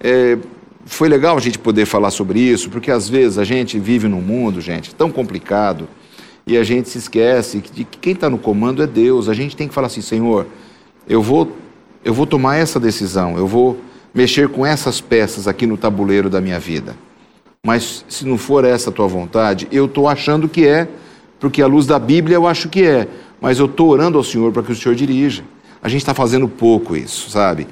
é, 0.00 0.36
foi 0.84 1.08
legal 1.08 1.36
a 1.36 1.40
gente 1.40 1.58
poder 1.58 1.86
falar 1.86 2.10
sobre 2.10 2.40
isso, 2.40 2.68
porque 2.70 2.90
às 2.90 3.08
vezes 3.08 3.38
a 3.38 3.44
gente 3.44 3.78
vive 3.78 4.08
num 4.08 4.20
mundo, 4.20 4.60
gente, 4.60 4.92
tão 4.92 5.10
complicado, 5.10 5.88
e 6.44 6.56
a 6.56 6.64
gente 6.64 6.88
se 6.88 6.98
esquece 6.98 7.62
de 7.72 7.84
que 7.84 7.98
quem 7.98 8.14
está 8.14 8.28
no 8.28 8.38
comando 8.38 8.82
é 8.82 8.86
Deus. 8.86 9.28
A 9.28 9.34
gente 9.34 9.56
tem 9.56 9.68
que 9.68 9.74
falar 9.74 9.86
assim, 9.86 10.00
Senhor, 10.00 10.46
eu 11.08 11.22
vou, 11.22 11.52
eu 12.04 12.12
vou 12.12 12.26
tomar 12.26 12.56
essa 12.56 12.80
decisão, 12.80 13.36
eu 13.38 13.46
vou 13.46 13.78
mexer 14.12 14.48
com 14.48 14.66
essas 14.66 15.00
peças 15.00 15.46
aqui 15.46 15.66
no 15.66 15.76
tabuleiro 15.76 16.28
da 16.28 16.40
minha 16.40 16.58
vida. 16.58 16.96
mas 17.64 18.04
se 18.08 18.26
não 18.26 18.36
for 18.36 18.64
essa 18.64 18.90
a 18.90 18.92
tua 18.92 19.06
vontade, 19.06 19.68
eu 19.70 19.84
estou 19.84 20.08
achando 20.08 20.48
que 20.48 20.66
é, 20.66 20.88
porque 21.42 21.60
à 21.60 21.66
luz 21.66 21.86
da 21.86 21.98
Bíblia 21.98 22.36
eu 22.36 22.46
acho 22.46 22.68
que 22.68 22.84
é, 22.84 23.08
mas 23.40 23.58
eu 23.58 23.66
estou 23.66 23.88
orando 23.88 24.16
ao 24.16 24.22
Senhor 24.22 24.52
para 24.52 24.62
que 24.62 24.70
o 24.70 24.76
Senhor 24.76 24.94
dirija. 24.94 25.42
A 25.82 25.88
gente 25.88 26.00
está 26.00 26.14
fazendo 26.14 26.46
pouco 26.46 26.96
isso, 26.96 27.28
sabe? 27.30 27.66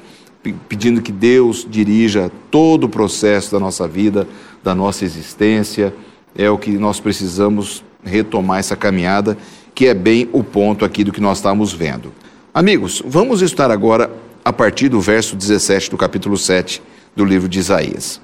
Pedindo 0.68 1.00
que 1.00 1.12
Deus 1.12 1.64
dirija 1.70 2.32
todo 2.50 2.84
o 2.84 2.88
processo 2.88 3.52
da 3.52 3.60
nossa 3.60 3.86
vida, 3.86 4.26
da 4.60 4.74
nossa 4.74 5.04
existência. 5.04 5.94
É 6.34 6.50
o 6.50 6.58
que 6.58 6.72
nós 6.72 6.98
precisamos 6.98 7.84
retomar 8.02 8.58
essa 8.58 8.74
caminhada, 8.74 9.38
que 9.72 9.86
é 9.86 9.94
bem 9.94 10.28
o 10.32 10.42
ponto 10.42 10.84
aqui 10.84 11.04
do 11.04 11.12
que 11.12 11.20
nós 11.20 11.38
estamos 11.38 11.72
vendo. 11.72 12.12
Amigos, 12.52 13.00
vamos 13.06 13.40
estudar 13.40 13.70
agora 13.70 14.10
a 14.44 14.52
partir 14.52 14.88
do 14.88 15.00
verso 15.00 15.36
17 15.36 15.92
do 15.92 15.96
capítulo 15.96 16.36
7 16.36 16.82
do 17.14 17.24
livro 17.24 17.48
de 17.48 17.60
Isaías. 17.60 18.20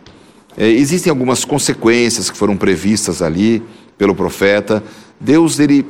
É, 0.56 0.66
existem 0.66 1.08
algumas 1.08 1.44
consequências 1.44 2.32
que 2.32 2.36
foram 2.36 2.56
previstas 2.56 3.22
ali 3.22 3.62
pelo 3.96 4.14
profeta. 4.14 4.82
Deus 5.20 5.58
ele 5.58 5.86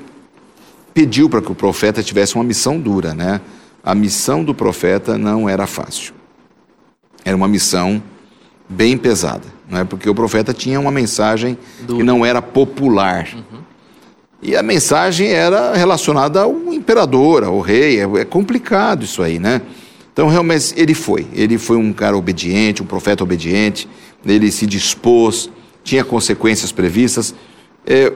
pediu 0.95 1.28
para 1.28 1.42
que 1.42 1.52
o 1.52 1.54
profeta 1.54 2.02
tivesse 2.02 2.35
uma 2.35 2.45
missão 2.45 2.78
dura, 2.78 3.14
né? 3.14 3.40
A 3.85 3.95
missão 3.95 4.42
do 4.42 4.54
profeta 4.54 5.18
não 5.18 5.49
era 5.49 5.66
fácil. 5.66 6.14
Era 7.25 7.37
uma 7.37 7.49
missão 7.49 8.02
bem 8.68 8.97
pesada, 8.97 9.45
não 9.68 9.78
é? 9.78 9.85
Porque 9.85 10.09
o 10.09 10.14
profeta 10.14 10.52
tinha 10.52 10.80
uma 10.80 10.90
mensagem 10.90 11.59
que 11.87 12.02
não 12.02 12.25
era 12.25 12.40
popular. 12.40 13.28
Uhum. 13.35 13.61
E 14.42 14.54
a 14.54 14.62
mensagem 14.62 15.28
era 15.28 15.75
relacionada 15.75 16.42
ao 16.42 16.73
imperador, 16.73 17.45
ao 17.45 17.61
rei. 17.61 18.00
É, 18.00 18.21
é 18.21 18.25
complicado 18.25 19.04
isso 19.04 19.23
aí, 19.23 19.38
né? 19.38 19.62
Então, 20.12 20.28
realmente, 20.28 20.73
ele 20.76 20.95
foi. 20.95 21.26
Ele 21.33 21.59
foi 21.59 21.76
um 21.76 21.92
cara 21.92 22.16
obediente, 22.16 22.83
um 22.83 22.87
profeta 22.87 23.23
obediente. 23.23 23.88
Ele 24.25 24.50
se 24.50 24.66
dispôs, 24.66 25.50
tinha 25.85 26.04
consequências 26.04 26.73
previstas. 26.73 27.35
É, 27.85 28.12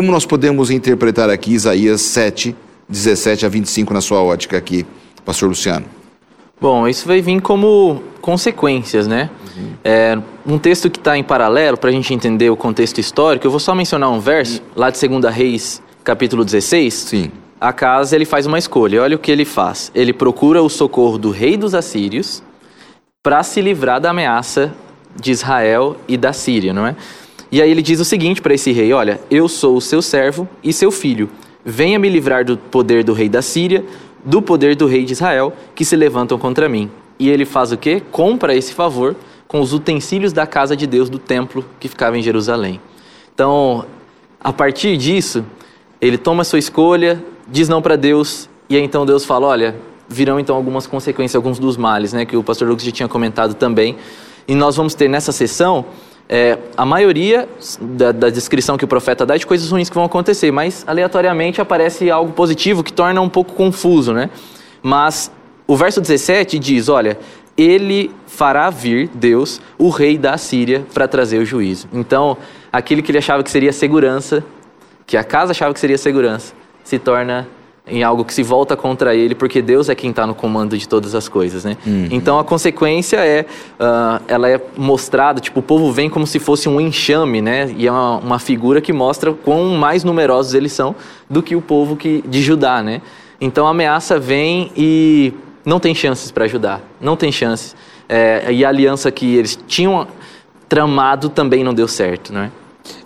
como 0.00 0.10
nós 0.10 0.24
podemos 0.24 0.70
interpretar 0.70 1.28
aqui 1.28 1.52
Isaías 1.52 2.00
7, 2.00 2.56
17 2.88 3.44
a 3.44 3.50
25 3.50 3.92
na 3.92 4.00
sua 4.00 4.22
ótica 4.22 4.56
aqui, 4.56 4.86
pastor 5.26 5.50
Luciano? 5.50 5.84
Bom, 6.58 6.88
isso 6.88 7.06
vai 7.06 7.20
vir 7.20 7.38
como 7.42 8.02
consequências, 8.22 9.06
né? 9.06 9.28
Uhum. 9.54 9.72
É, 9.84 10.18
um 10.46 10.58
texto 10.58 10.88
que 10.88 10.98
está 10.98 11.18
em 11.18 11.22
paralelo, 11.22 11.76
para 11.76 11.90
a 11.90 11.92
gente 11.92 12.14
entender 12.14 12.48
o 12.48 12.56
contexto 12.56 12.98
histórico, 12.98 13.46
eu 13.46 13.50
vou 13.50 13.60
só 13.60 13.74
mencionar 13.74 14.10
um 14.10 14.18
verso, 14.18 14.62
lá 14.74 14.88
de 14.88 15.06
2 15.06 15.34
Reis, 15.34 15.82
capítulo 16.02 16.46
16. 16.46 16.94
Sim. 16.94 17.30
Acas 17.60 18.14
ele 18.14 18.24
faz 18.24 18.46
uma 18.46 18.58
escolha. 18.58 19.02
Olha 19.02 19.16
o 19.16 19.18
que 19.18 19.30
ele 19.30 19.44
faz. 19.44 19.92
Ele 19.94 20.14
procura 20.14 20.62
o 20.62 20.70
socorro 20.70 21.18
do 21.18 21.30
rei 21.30 21.58
dos 21.58 21.74
assírios 21.74 22.42
para 23.22 23.42
se 23.42 23.60
livrar 23.60 24.00
da 24.00 24.08
ameaça 24.08 24.72
de 25.14 25.30
Israel 25.30 25.96
e 26.08 26.16
da 26.16 26.32
Síria, 26.32 26.72
não 26.72 26.86
é? 26.86 26.96
E 27.52 27.60
aí 27.60 27.70
ele 27.70 27.82
diz 27.82 27.98
o 27.98 28.04
seguinte 28.04 28.40
para 28.40 28.54
esse 28.54 28.70
rei: 28.72 28.92
Olha, 28.92 29.20
eu 29.30 29.48
sou 29.48 29.76
o 29.76 29.80
seu 29.80 30.00
servo 30.00 30.48
e 30.62 30.72
seu 30.72 30.90
filho. 30.90 31.28
Venha 31.64 31.98
me 31.98 32.08
livrar 32.08 32.44
do 32.44 32.56
poder 32.56 33.04
do 33.04 33.12
rei 33.12 33.28
da 33.28 33.42
Síria, 33.42 33.84
do 34.24 34.40
poder 34.40 34.76
do 34.76 34.86
rei 34.86 35.04
de 35.04 35.12
Israel, 35.12 35.52
que 35.74 35.84
se 35.84 35.96
levantam 35.96 36.38
contra 36.38 36.68
mim. 36.68 36.90
E 37.18 37.28
ele 37.28 37.44
faz 37.44 37.72
o 37.72 37.76
quê? 37.76 38.02
Compra 38.10 38.54
esse 38.54 38.72
favor 38.72 39.14
com 39.46 39.60
os 39.60 39.72
utensílios 39.72 40.32
da 40.32 40.46
casa 40.46 40.76
de 40.76 40.86
Deus 40.86 41.10
do 41.10 41.18
templo 41.18 41.64
que 41.78 41.88
ficava 41.88 42.16
em 42.16 42.22
Jerusalém. 42.22 42.80
Então, 43.34 43.84
a 44.40 44.52
partir 44.52 44.96
disso, 44.96 45.44
ele 46.00 46.16
toma 46.16 46.42
a 46.42 46.44
sua 46.44 46.58
escolha, 46.58 47.22
diz 47.48 47.68
não 47.68 47.82
para 47.82 47.96
Deus, 47.96 48.48
e 48.68 48.76
aí 48.76 48.82
então 48.82 49.04
Deus 49.04 49.24
fala: 49.24 49.48
olha, 49.48 49.76
virão 50.08 50.38
então 50.38 50.54
algumas 50.54 50.86
consequências, 50.86 51.34
alguns 51.34 51.58
dos 51.58 51.76
males, 51.76 52.12
né, 52.12 52.24
que 52.24 52.36
o 52.36 52.44
pastor 52.44 52.68
Lucas 52.68 52.84
já 52.84 52.92
tinha 52.92 53.08
comentado 53.08 53.54
também. 53.54 53.96
E 54.46 54.54
nós 54.54 54.76
vamos 54.76 54.94
ter 54.94 55.08
nessa 55.08 55.32
sessão 55.32 55.84
é, 56.32 56.56
a 56.76 56.86
maioria 56.86 57.48
da, 57.80 58.12
da, 58.12 58.30
descrição 58.30 58.78
que 58.78 58.84
o 58.84 58.88
profeta 58.88 59.26
dá 59.26 59.34
é 59.34 59.38
de 59.38 59.44
coisas 59.44 59.68
ruins 59.68 59.88
que 59.88 59.96
vão 59.96 60.04
acontecer, 60.04 60.52
mas 60.52 60.84
aleatoriamente 60.86 61.60
aparece 61.60 62.08
algo 62.08 62.32
positivo 62.32 62.84
que 62.84 62.92
torna 62.92 63.20
um 63.20 63.28
pouco 63.28 63.52
confuso, 63.52 64.12
né? 64.12 64.30
Mas 64.80 65.28
o 65.66 65.76
verso 65.76 66.00
17 66.00 66.56
diz: 66.60 66.88
olha, 66.88 67.18
ele 67.56 68.14
fará 68.28 68.70
vir, 68.70 69.10
Deus, 69.12 69.60
o 69.76 69.88
rei 69.88 70.16
da 70.16 70.38
Síria 70.38 70.86
para 70.94 71.08
trazer 71.08 71.38
o 71.38 71.44
juízo. 71.44 71.88
Então, 71.92 72.36
aquilo 72.72 73.02
que 73.02 73.10
ele 73.10 73.18
achava 73.18 73.42
que 73.42 73.50
seria 73.50 73.72
segurança, 73.72 74.44
que 75.04 75.16
a 75.16 75.24
casa 75.24 75.50
achava 75.50 75.74
que 75.74 75.80
seria 75.80 75.98
segurança, 75.98 76.54
se 76.84 76.96
torna 76.96 77.48
em 77.86 78.02
algo 78.02 78.24
que 78.24 78.32
se 78.32 78.42
volta 78.42 78.76
contra 78.76 79.14
ele, 79.14 79.34
porque 79.34 79.60
Deus 79.60 79.88
é 79.88 79.94
quem 79.94 80.10
está 80.10 80.26
no 80.26 80.34
comando 80.34 80.76
de 80.76 80.88
todas 80.88 81.14
as 81.14 81.28
coisas, 81.28 81.64
né? 81.64 81.76
Uhum. 81.86 82.08
Então 82.10 82.38
a 82.38 82.44
consequência 82.44 83.16
é, 83.16 83.46
uh, 83.78 84.22
ela 84.28 84.48
é 84.48 84.60
mostrada, 84.76 85.40
tipo, 85.40 85.60
o 85.60 85.62
povo 85.62 85.90
vem 85.90 86.08
como 86.08 86.26
se 86.26 86.38
fosse 86.38 86.68
um 86.68 86.80
enxame, 86.80 87.40
né? 87.40 87.72
E 87.76 87.86
é 87.86 87.90
uma, 87.90 88.16
uma, 88.18 88.38
figura 88.38 88.80
que 88.80 88.92
mostra 88.92 89.32
quão 89.32 89.70
mais 89.76 90.04
numerosos 90.04 90.54
eles 90.54 90.72
são 90.72 90.94
do 91.28 91.42
que 91.42 91.56
o 91.56 91.60
povo 91.60 91.96
que, 91.96 92.22
de 92.26 92.42
Judá, 92.42 92.82
né? 92.82 93.02
Então 93.40 93.66
a 93.66 93.70
ameaça 93.70 94.18
vem 94.18 94.70
e 94.76 95.32
não 95.64 95.80
tem 95.80 95.94
chances 95.94 96.30
para 96.30 96.44
ajudar, 96.44 96.80
não 97.00 97.16
tem 97.16 97.32
chances. 97.32 97.74
É, 98.08 98.52
e 98.52 98.64
a 98.64 98.68
aliança 98.68 99.10
que 99.10 99.36
eles 99.36 99.58
tinham 99.66 100.06
tramado 100.68 101.28
também 101.28 101.64
não 101.64 101.72
deu 101.72 101.88
certo, 101.88 102.32
não 102.32 102.42
é? 102.42 102.50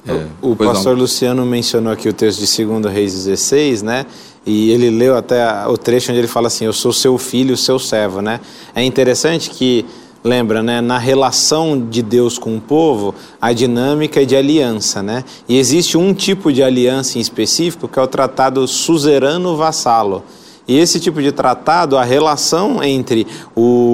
É, 0.07 0.27
o 0.41 0.55
pastor 0.55 0.93
não. 0.93 1.03
Luciano 1.03 1.47
mencionou 1.47 1.93
aqui 1.93 2.09
o 2.09 2.13
texto 2.13 2.41
de 2.41 2.65
2 2.65 2.87
Reis 2.93 3.13
16, 3.13 3.83
né? 3.83 4.07
E 4.47 4.71
ele 4.71 4.91
leu 4.91 5.17
até 5.17 5.67
o 5.67 5.77
trecho 5.77 6.11
onde 6.11 6.21
ele 6.21 6.29
fala 6.29 6.49
assim: 6.49 6.65
Eu 6.65 6.73
sou 6.73 6.93
seu 6.93 7.17
filho, 7.17 7.57
seu 7.57 7.79
servo, 7.79 8.21
né? 8.21 8.41
É 8.75 8.83
interessante 8.83 9.49
que, 9.51 9.87
lembra, 10.23 10.63
né? 10.63 10.81
Na 10.81 10.99
relação 10.99 11.81
de 11.81 12.03
Deus 12.03 12.39
com 12.39 12.57
o 12.57 12.61
povo, 12.61 13.15
a 13.41 13.53
dinâmica 13.53 14.21
é 14.21 14.25
de 14.25 14.37
aliança, 14.37 15.03
né? 15.03 15.25
E 15.49 15.57
existe 15.57 15.97
um 15.97 16.13
tipo 16.13 16.53
de 16.53 16.63
aliança 16.63 17.19
em 17.19 17.21
específico 17.21 17.89
que 17.89 17.99
é 17.99 18.03
o 18.03 18.07
tratado 18.07 18.67
suzerano-vassalo. 18.69 20.23
E 20.67 20.79
esse 20.79 20.99
tipo 20.99 21.21
de 21.21 21.31
tratado, 21.31 21.97
a 21.99 22.05
relação 22.05 22.83
entre 22.83 23.27
o 23.55 23.94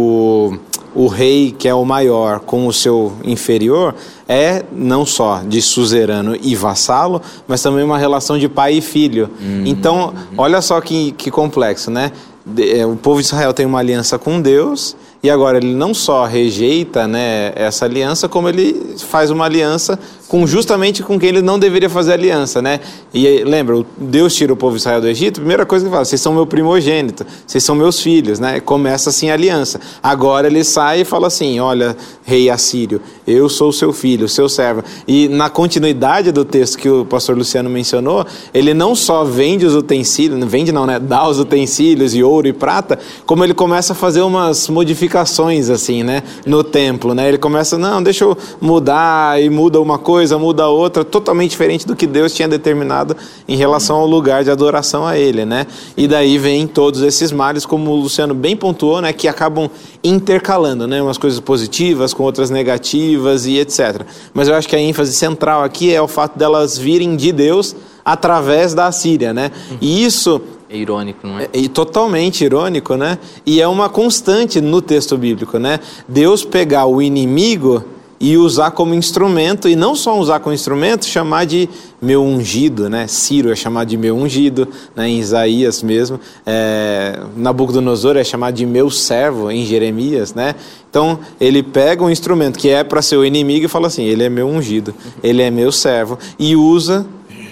o 0.94 1.06
rei, 1.06 1.54
que 1.56 1.68
é 1.68 1.74
o 1.74 1.84
maior, 1.84 2.40
com 2.40 2.66
o 2.66 2.72
seu 2.72 3.12
inferior, 3.24 3.94
é 4.28 4.64
não 4.72 5.06
só 5.06 5.42
de 5.46 5.62
suzerano 5.62 6.36
e 6.40 6.54
vassalo, 6.54 7.22
mas 7.46 7.62
também 7.62 7.84
uma 7.84 7.98
relação 7.98 8.38
de 8.38 8.48
pai 8.48 8.74
e 8.74 8.80
filho. 8.80 9.30
Uhum. 9.40 9.62
Então, 9.66 10.14
olha 10.36 10.60
só 10.60 10.80
que, 10.80 11.12
que 11.12 11.30
complexo, 11.30 11.90
né? 11.90 12.12
É, 12.58 12.84
o 12.86 12.96
povo 12.96 13.20
de 13.20 13.26
Israel 13.26 13.52
tem 13.52 13.66
uma 13.66 13.78
aliança 13.78 14.18
com 14.18 14.40
Deus 14.40 14.96
e 15.22 15.28
agora 15.28 15.58
ele 15.58 15.74
não 15.74 15.92
só 15.92 16.24
rejeita 16.24 17.06
né, 17.06 17.52
essa 17.54 17.84
aliança, 17.84 18.28
como 18.28 18.48
ele 18.48 18.96
faz 18.98 19.30
uma 19.30 19.44
aliança 19.44 19.98
com 20.30 20.46
justamente 20.46 21.02
com 21.02 21.18
quem 21.18 21.30
ele 21.30 21.42
não 21.42 21.58
deveria 21.58 21.90
fazer 21.90 22.12
aliança, 22.12 22.62
né? 22.62 22.78
E 23.12 23.42
lembra, 23.42 23.84
Deus 23.98 24.32
tira 24.32 24.52
o 24.52 24.56
povo 24.56 24.76
de 24.76 24.80
Israel 24.80 25.00
do 25.00 25.08
Egito, 25.08 25.40
primeira 25.40 25.66
coisa 25.66 25.84
que 25.84 25.88
ele 25.88 25.92
fala, 25.92 26.04
vocês 26.04 26.20
são 26.20 26.32
meu 26.32 26.46
primogênito, 26.46 27.26
vocês 27.44 27.64
são 27.64 27.74
meus 27.74 28.00
filhos, 28.00 28.38
né? 28.38 28.60
Começa 28.60 29.10
assim 29.10 29.28
a 29.28 29.34
aliança. 29.34 29.80
Agora 30.00 30.46
ele 30.46 30.62
sai 30.62 31.00
e 31.00 31.04
fala 31.04 31.26
assim, 31.26 31.58
olha, 31.58 31.96
rei 32.22 32.48
assírio, 32.48 33.02
eu 33.26 33.48
sou 33.48 33.72
seu 33.72 33.92
filho, 33.92 34.28
seu 34.28 34.48
servo. 34.48 34.84
E 35.06 35.26
na 35.28 35.50
continuidade 35.50 36.30
do 36.30 36.44
texto 36.44 36.78
que 36.78 36.88
o 36.88 37.04
pastor 37.04 37.36
Luciano 37.36 37.68
mencionou, 37.68 38.24
ele 38.54 38.72
não 38.72 38.94
só 38.94 39.24
vende 39.24 39.66
os 39.66 39.74
utensílios, 39.74 40.44
vende 40.48 40.70
não, 40.70 40.86
né? 40.86 41.00
Dá 41.00 41.26
os 41.26 41.40
utensílios 41.40 42.14
e 42.14 42.22
ouro 42.22 42.46
e 42.46 42.52
prata, 42.52 43.00
como 43.26 43.42
ele 43.42 43.52
começa 43.52 43.94
a 43.94 43.96
fazer 43.96 44.20
umas 44.20 44.68
modificações 44.68 45.68
assim, 45.70 46.04
né? 46.04 46.22
No 46.46 46.62
templo, 46.62 47.16
né? 47.16 47.26
Ele 47.26 47.38
começa, 47.38 47.76
não, 47.76 48.00
deixa 48.00 48.22
eu 48.22 48.38
mudar 48.60 49.42
e 49.42 49.50
muda 49.50 49.80
uma 49.80 49.98
coisa 49.98 50.19
coisa, 50.20 50.36
muda 50.38 50.68
outra, 50.68 51.02
totalmente 51.02 51.52
diferente 51.52 51.86
do 51.86 51.96
que 51.96 52.06
Deus 52.06 52.34
tinha 52.34 52.46
determinado 52.46 53.16
em 53.48 53.56
relação 53.56 53.96
ao 53.96 54.06
lugar 54.06 54.44
de 54.44 54.50
adoração 54.50 55.06
a 55.06 55.16
Ele, 55.16 55.46
né? 55.46 55.66
E 55.96 56.06
daí 56.06 56.36
vem 56.36 56.66
todos 56.66 57.00
esses 57.00 57.32
males, 57.32 57.64
como 57.64 57.90
o 57.90 57.96
Luciano 57.96 58.34
bem 58.34 58.54
pontuou, 58.54 59.00
né? 59.00 59.14
Que 59.14 59.26
acabam 59.26 59.70
intercalando, 60.04 60.86
né? 60.86 61.00
Umas 61.00 61.16
coisas 61.16 61.40
positivas 61.40 62.12
com 62.12 62.22
outras 62.22 62.50
negativas 62.50 63.46
e 63.46 63.56
etc. 63.56 64.02
Mas 64.34 64.46
eu 64.46 64.54
acho 64.54 64.68
que 64.68 64.76
a 64.76 64.78
ênfase 64.78 65.14
central 65.14 65.64
aqui 65.64 65.90
é 65.90 66.02
o 66.02 66.06
fato 66.06 66.38
delas 66.38 66.76
virem 66.76 67.16
de 67.16 67.32
Deus 67.32 67.74
através 68.04 68.74
da 68.74 68.92
Síria, 68.92 69.32
né? 69.32 69.50
E 69.80 70.04
isso 70.04 70.38
é 70.68 70.76
irônico, 70.76 71.26
não 71.26 71.38
é? 71.38 71.48
E 71.54 71.66
totalmente 71.66 72.44
irônico, 72.44 72.94
né? 72.94 73.18
E 73.46 73.58
é 73.58 73.66
uma 73.66 73.88
constante 73.88 74.60
no 74.60 74.82
texto 74.82 75.16
bíblico, 75.16 75.58
né? 75.58 75.80
Deus 76.06 76.44
pegar 76.44 76.84
o 76.84 77.00
inimigo 77.00 77.82
e 78.20 78.36
usar 78.36 78.72
como 78.72 78.92
instrumento, 78.92 79.66
e 79.66 79.74
não 79.74 79.94
só 79.94 80.18
usar 80.18 80.40
como 80.40 80.54
instrumento, 80.54 81.06
chamar 81.06 81.46
de 81.46 81.70
meu 82.02 82.22
ungido, 82.22 82.90
né? 82.90 83.06
Ciro 83.06 83.50
é 83.50 83.56
chamado 83.56 83.88
de 83.88 83.96
meu 83.96 84.14
ungido, 84.14 84.68
né? 84.94 85.08
em 85.08 85.18
Isaías 85.18 85.82
mesmo. 85.82 86.20
É, 86.44 87.18
Nabucodonosor 87.34 88.18
é 88.18 88.24
chamado 88.24 88.54
de 88.54 88.66
meu 88.66 88.90
servo, 88.90 89.50
em 89.50 89.64
Jeremias, 89.64 90.34
né? 90.34 90.54
Então, 90.90 91.18
ele 91.40 91.62
pega 91.62 92.04
um 92.04 92.10
instrumento 92.10 92.58
que 92.58 92.68
é 92.68 92.84
para 92.84 93.00
ser 93.00 93.16
o 93.16 93.24
inimigo 93.24 93.64
e 93.64 93.68
fala 93.68 93.86
assim, 93.86 94.04
ele 94.04 94.22
é 94.22 94.28
meu 94.28 94.46
ungido, 94.46 94.94
ele 95.22 95.40
é 95.40 95.50
meu 95.50 95.72
servo, 95.72 96.18
e 96.38 96.54
usa 96.54 97.06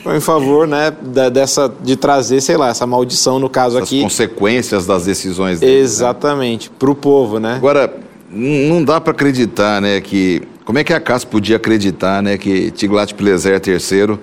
em 0.06 0.20
favor 0.20 0.66
né, 0.66 0.90
dessa, 1.32 1.72
de 1.82 1.96
trazer, 1.96 2.40
sei 2.42 2.56
lá, 2.56 2.68
essa 2.68 2.86
maldição, 2.86 3.38
no 3.38 3.48
caso 3.48 3.76
Essas 3.78 3.88
aqui. 3.88 4.02
consequências 4.02 4.86
das 4.86 5.06
decisões 5.06 5.60
dele. 5.60 5.72
Né? 5.72 5.78
Exatamente, 5.78 6.68
né? 6.68 6.76
para 6.78 6.90
o 6.90 6.94
povo, 6.94 7.38
né? 7.38 7.54
Agora, 7.56 7.94
não 8.30 8.84
dá 8.84 9.00
para 9.00 9.12
acreditar, 9.12 9.80
né, 9.80 10.00
que 10.00 10.42
como 10.68 10.78
é 10.78 10.84
que 10.84 10.92
a 10.92 10.98
Acas 10.98 11.24
podia 11.24 11.56
acreditar 11.56 12.22
né, 12.22 12.36
que 12.36 12.70
Tiglat-Pileser 12.70 13.58
III 13.66 14.18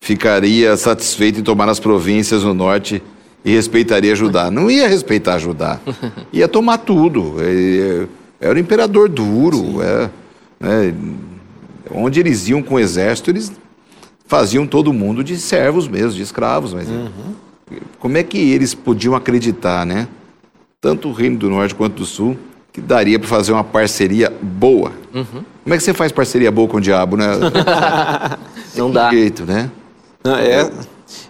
ficaria 0.00 0.76
satisfeito 0.76 1.38
em 1.38 1.44
tomar 1.44 1.68
as 1.68 1.78
províncias 1.78 2.42
no 2.42 2.52
norte 2.52 3.00
e 3.44 3.54
respeitaria 3.54 4.16
Judá? 4.16 4.50
Não 4.50 4.68
ia 4.68 4.88
respeitar 4.88 5.38
Judá, 5.38 5.78
ia 6.32 6.48
tomar 6.48 6.78
tudo. 6.78 7.36
Era 8.40 8.56
o 8.56 8.58
imperador 8.58 9.08
duro. 9.08 9.80
É, 9.80 10.10
é, 10.60 10.94
onde 11.88 12.18
eles 12.18 12.48
iam 12.48 12.60
com 12.60 12.74
o 12.74 12.80
exército, 12.80 13.30
eles 13.30 13.52
faziam 14.26 14.66
todo 14.66 14.92
mundo 14.92 15.22
de 15.22 15.36
servos 15.36 15.86
mesmo, 15.86 16.14
de 16.14 16.22
escravos. 16.22 16.74
Mas 16.74 16.88
uhum. 16.88 17.32
como 18.00 18.18
é 18.18 18.24
que 18.24 18.38
eles 18.38 18.74
podiam 18.74 19.14
acreditar, 19.14 19.86
né? 19.86 20.08
Tanto 20.80 21.10
o 21.10 21.12
Reino 21.12 21.38
do 21.38 21.48
Norte 21.48 21.76
quanto 21.76 21.98
do 21.98 22.04
Sul, 22.04 22.36
que 22.74 22.80
daria 22.80 23.20
para 23.20 23.28
fazer 23.28 23.52
uma 23.52 23.62
parceria 23.62 24.32
boa. 24.42 24.90
Uhum. 25.14 25.44
Como 25.62 25.74
é 25.74 25.76
que 25.76 25.82
você 25.84 25.94
faz 25.94 26.10
parceria 26.10 26.50
boa 26.50 26.66
com 26.66 26.78
o 26.78 26.80
diabo, 26.80 27.16
né? 27.16 27.26
Não 28.76 28.90
dá. 28.90 29.10
jeito, 29.10 29.44
né? 29.44 29.70
Não, 30.24 30.34
é, 30.34 30.68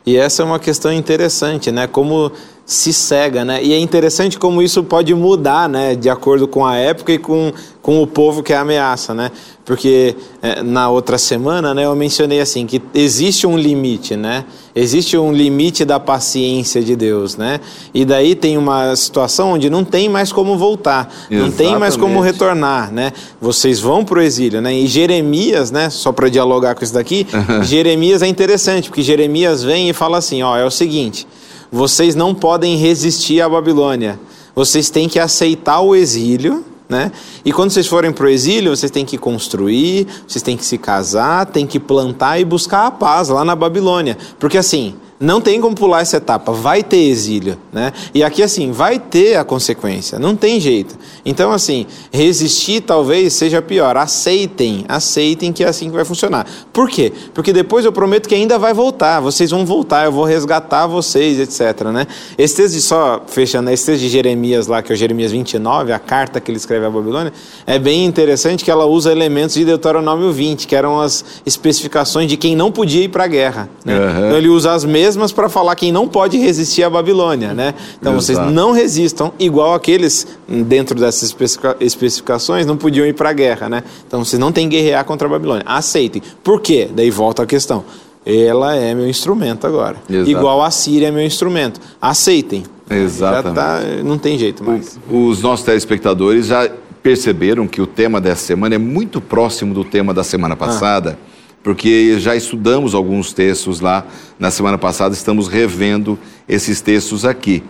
e 0.06 0.16
essa 0.16 0.42
é 0.42 0.44
uma 0.46 0.58
questão 0.58 0.90
interessante, 0.90 1.70
né? 1.70 1.86
Como 1.86 2.32
se 2.66 2.94
cega, 2.94 3.44
né? 3.44 3.62
E 3.62 3.74
é 3.74 3.78
interessante 3.78 4.38
como 4.38 4.62
isso 4.62 4.82
pode 4.82 5.14
mudar, 5.14 5.68
né? 5.68 5.94
De 5.94 6.08
acordo 6.08 6.48
com 6.48 6.64
a 6.64 6.76
época 6.76 7.12
e 7.12 7.18
com, 7.18 7.52
com 7.82 8.02
o 8.02 8.06
povo 8.06 8.42
que 8.42 8.54
é 8.54 8.56
ameaça, 8.56 9.12
né? 9.12 9.30
Porque 9.66 10.16
é, 10.40 10.62
na 10.62 10.88
outra 10.88 11.18
semana, 11.18 11.74
né? 11.74 11.84
Eu 11.84 11.94
mencionei 11.94 12.40
assim 12.40 12.66
que 12.66 12.80
existe 12.94 13.46
um 13.46 13.58
limite, 13.58 14.16
né? 14.16 14.46
Existe 14.74 15.18
um 15.18 15.30
limite 15.30 15.84
da 15.84 16.00
paciência 16.00 16.82
de 16.82 16.96
Deus, 16.96 17.36
né? 17.36 17.60
E 17.92 18.02
daí 18.02 18.34
tem 18.34 18.56
uma 18.56 18.96
situação 18.96 19.52
onde 19.52 19.68
não 19.68 19.84
tem 19.84 20.08
mais 20.08 20.32
como 20.32 20.56
voltar, 20.56 21.12
Exatamente. 21.30 21.42
não 21.42 21.52
tem 21.52 21.78
mais 21.78 21.98
como 21.98 22.18
retornar, 22.20 22.90
né? 22.90 23.12
Vocês 23.42 23.78
vão 23.78 24.06
para 24.06 24.20
o 24.20 24.22
exílio, 24.22 24.62
né? 24.62 24.74
E 24.74 24.86
Jeremias, 24.86 25.70
né? 25.70 25.90
Só 25.90 26.12
para 26.12 26.30
dialogar 26.30 26.74
com 26.74 26.82
isso 26.82 26.94
daqui, 26.94 27.26
Jeremias 27.62 28.22
é 28.22 28.26
interessante 28.26 28.88
porque 28.88 29.02
Jeremias 29.02 29.62
vem 29.62 29.90
e 29.90 29.92
fala 29.92 30.16
assim, 30.16 30.42
ó, 30.42 30.56
é 30.56 30.64
o 30.64 30.70
seguinte 30.70 31.26
vocês 31.70 32.14
não 32.14 32.34
podem 32.34 32.76
resistir 32.76 33.40
à 33.40 33.48
Babilônia. 33.48 34.18
Vocês 34.54 34.90
têm 34.90 35.08
que 35.08 35.18
aceitar 35.18 35.80
o 35.80 35.94
exílio, 35.94 36.64
né? 36.88 37.10
E 37.44 37.52
quando 37.52 37.70
vocês 37.70 37.86
forem 37.86 38.12
para 38.12 38.26
o 38.26 38.28
exílio, 38.28 38.74
vocês 38.74 38.90
têm 38.90 39.04
que 39.04 39.18
construir, 39.18 40.06
vocês 40.26 40.42
têm 40.42 40.56
que 40.56 40.64
se 40.64 40.78
casar, 40.78 41.46
têm 41.46 41.66
que 41.66 41.80
plantar 41.80 42.38
e 42.38 42.44
buscar 42.44 42.86
a 42.86 42.90
paz 42.90 43.28
lá 43.28 43.44
na 43.44 43.56
Babilônia. 43.56 44.16
Porque 44.38 44.58
assim, 44.58 44.94
não 45.18 45.40
tem 45.40 45.60
como 45.60 45.74
pular 45.74 46.00
essa 46.00 46.16
etapa, 46.16 46.52
vai 46.52 46.82
ter 46.82 46.96
exílio, 46.96 47.56
né? 47.72 47.92
E 48.12 48.22
aqui 48.22 48.42
assim, 48.42 48.72
vai 48.72 48.98
ter 48.98 49.36
a 49.36 49.44
consequência, 49.44 50.18
não 50.18 50.34
tem 50.34 50.60
jeito. 50.60 50.96
Então 51.24 51.52
assim, 51.52 51.86
resistir 52.12 52.80
talvez 52.80 53.32
seja 53.32 53.62
pior. 53.62 53.96
Aceitem, 53.96 54.84
aceitem 54.88 55.52
que 55.52 55.64
é 55.64 55.68
assim 55.68 55.88
que 55.88 55.94
vai 55.94 56.04
funcionar. 56.04 56.46
Por 56.72 56.88
quê? 56.88 57.12
Porque 57.32 57.52
depois 57.52 57.84
eu 57.84 57.92
prometo 57.92 58.28
que 58.28 58.34
ainda 58.34 58.58
vai 58.58 58.74
voltar, 58.74 59.20
vocês 59.20 59.50
vão 59.50 59.64
voltar, 59.64 60.04
eu 60.04 60.12
vou 60.12 60.24
resgatar 60.24 60.86
vocês, 60.86 61.38
etc, 61.38 61.86
né? 61.86 62.06
Esse 62.36 62.56
texto 62.56 62.74
de 62.74 62.82
só 62.82 63.22
fechando, 63.26 63.70
esse 63.70 63.86
texto 63.86 64.00
de 64.00 64.08
Jeremias 64.08 64.66
lá, 64.66 64.82
que 64.82 64.92
é 64.92 64.94
o 64.94 64.96
Jeremias 64.96 65.32
29, 65.32 65.92
a 65.92 65.98
carta 65.98 66.40
que 66.40 66.50
ele 66.50 66.58
escreve 66.58 66.86
à 66.86 66.90
Babilônia, 66.90 67.32
é 67.66 67.78
bem 67.78 68.04
interessante 68.04 68.64
que 68.64 68.70
ela 68.70 68.84
usa 68.84 69.10
elementos 69.10 69.54
de 69.54 69.64
Deuteronômio 69.64 70.32
20, 70.32 70.66
que 70.66 70.74
eram 70.76 71.00
as 71.00 71.24
especificações 71.46 72.28
de 72.28 72.36
quem 72.36 72.54
não 72.56 72.70
podia 72.70 73.04
ir 73.04 73.08
para 73.08 73.24
a 73.24 73.28
guerra, 73.28 73.68
né? 73.84 73.98
Uhum. 73.98 74.26
Então 74.26 74.36
ele 74.36 74.48
usa 74.48 74.72
as 74.72 74.84
mesmas 74.84 75.13
mesmas 75.14 75.32
para 75.32 75.48
falar 75.48 75.74
quem 75.76 75.92
não 75.92 76.08
pode 76.08 76.38
resistir 76.38 76.82
à 76.82 76.90
Babilônia, 76.90 77.54
né? 77.54 77.74
Então 78.00 78.16
Exato. 78.16 78.38
vocês 78.38 78.52
não 78.52 78.72
resistam, 78.72 79.32
igual 79.38 79.74
aqueles 79.74 80.26
dentro 80.48 80.98
dessas 80.98 81.34
especificações 81.80 82.66
não 82.66 82.76
podiam 82.76 83.06
ir 83.06 83.14
para 83.14 83.30
a 83.30 83.32
guerra, 83.32 83.68
né? 83.68 83.84
Então 84.06 84.24
vocês 84.24 84.38
não 84.38 84.52
têm 84.52 84.68
que 84.68 84.76
guerrear 84.76 85.04
contra 85.04 85.26
a 85.26 85.30
Babilônia. 85.30 85.62
Aceitem. 85.66 86.22
Por 86.42 86.60
quê? 86.60 86.88
Daí 86.94 87.10
volta 87.10 87.42
a 87.42 87.46
questão. 87.46 87.84
Ela 88.26 88.74
é 88.74 88.94
meu 88.94 89.08
instrumento 89.08 89.66
agora. 89.66 89.96
Exato. 90.08 90.30
Igual 90.30 90.62
a 90.62 90.70
Síria 90.70 91.08
é 91.08 91.10
meu 91.10 91.24
instrumento. 91.24 91.80
Aceitem. 92.00 92.64
Exatamente. 92.88 93.54
Tá, 93.54 93.80
não 94.02 94.18
tem 94.18 94.38
jeito 94.38 94.64
mais. 94.64 94.98
Os 95.10 95.42
nossos 95.42 95.64
telespectadores 95.64 96.46
já 96.46 96.70
perceberam 97.02 97.66
que 97.66 97.82
o 97.82 97.86
tema 97.86 98.20
dessa 98.20 98.46
semana 98.46 98.74
é 98.74 98.78
muito 98.78 99.20
próximo 99.20 99.74
do 99.74 99.84
tema 99.84 100.14
da 100.14 100.24
semana 100.24 100.56
passada. 100.56 101.18
Ah 101.20 101.33
porque 101.64 102.20
já 102.20 102.36
estudamos 102.36 102.94
alguns 102.94 103.32
textos 103.32 103.80
lá 103.80 104.06
na 104.38 104.50
semana 104.50 104.76
passada, 104.76 105.14
estamos 105.14 105.48
revendo 105.48 106.18
esses 106.46 106.82
textos 106.82 107.24
aqui. 107.24 107.62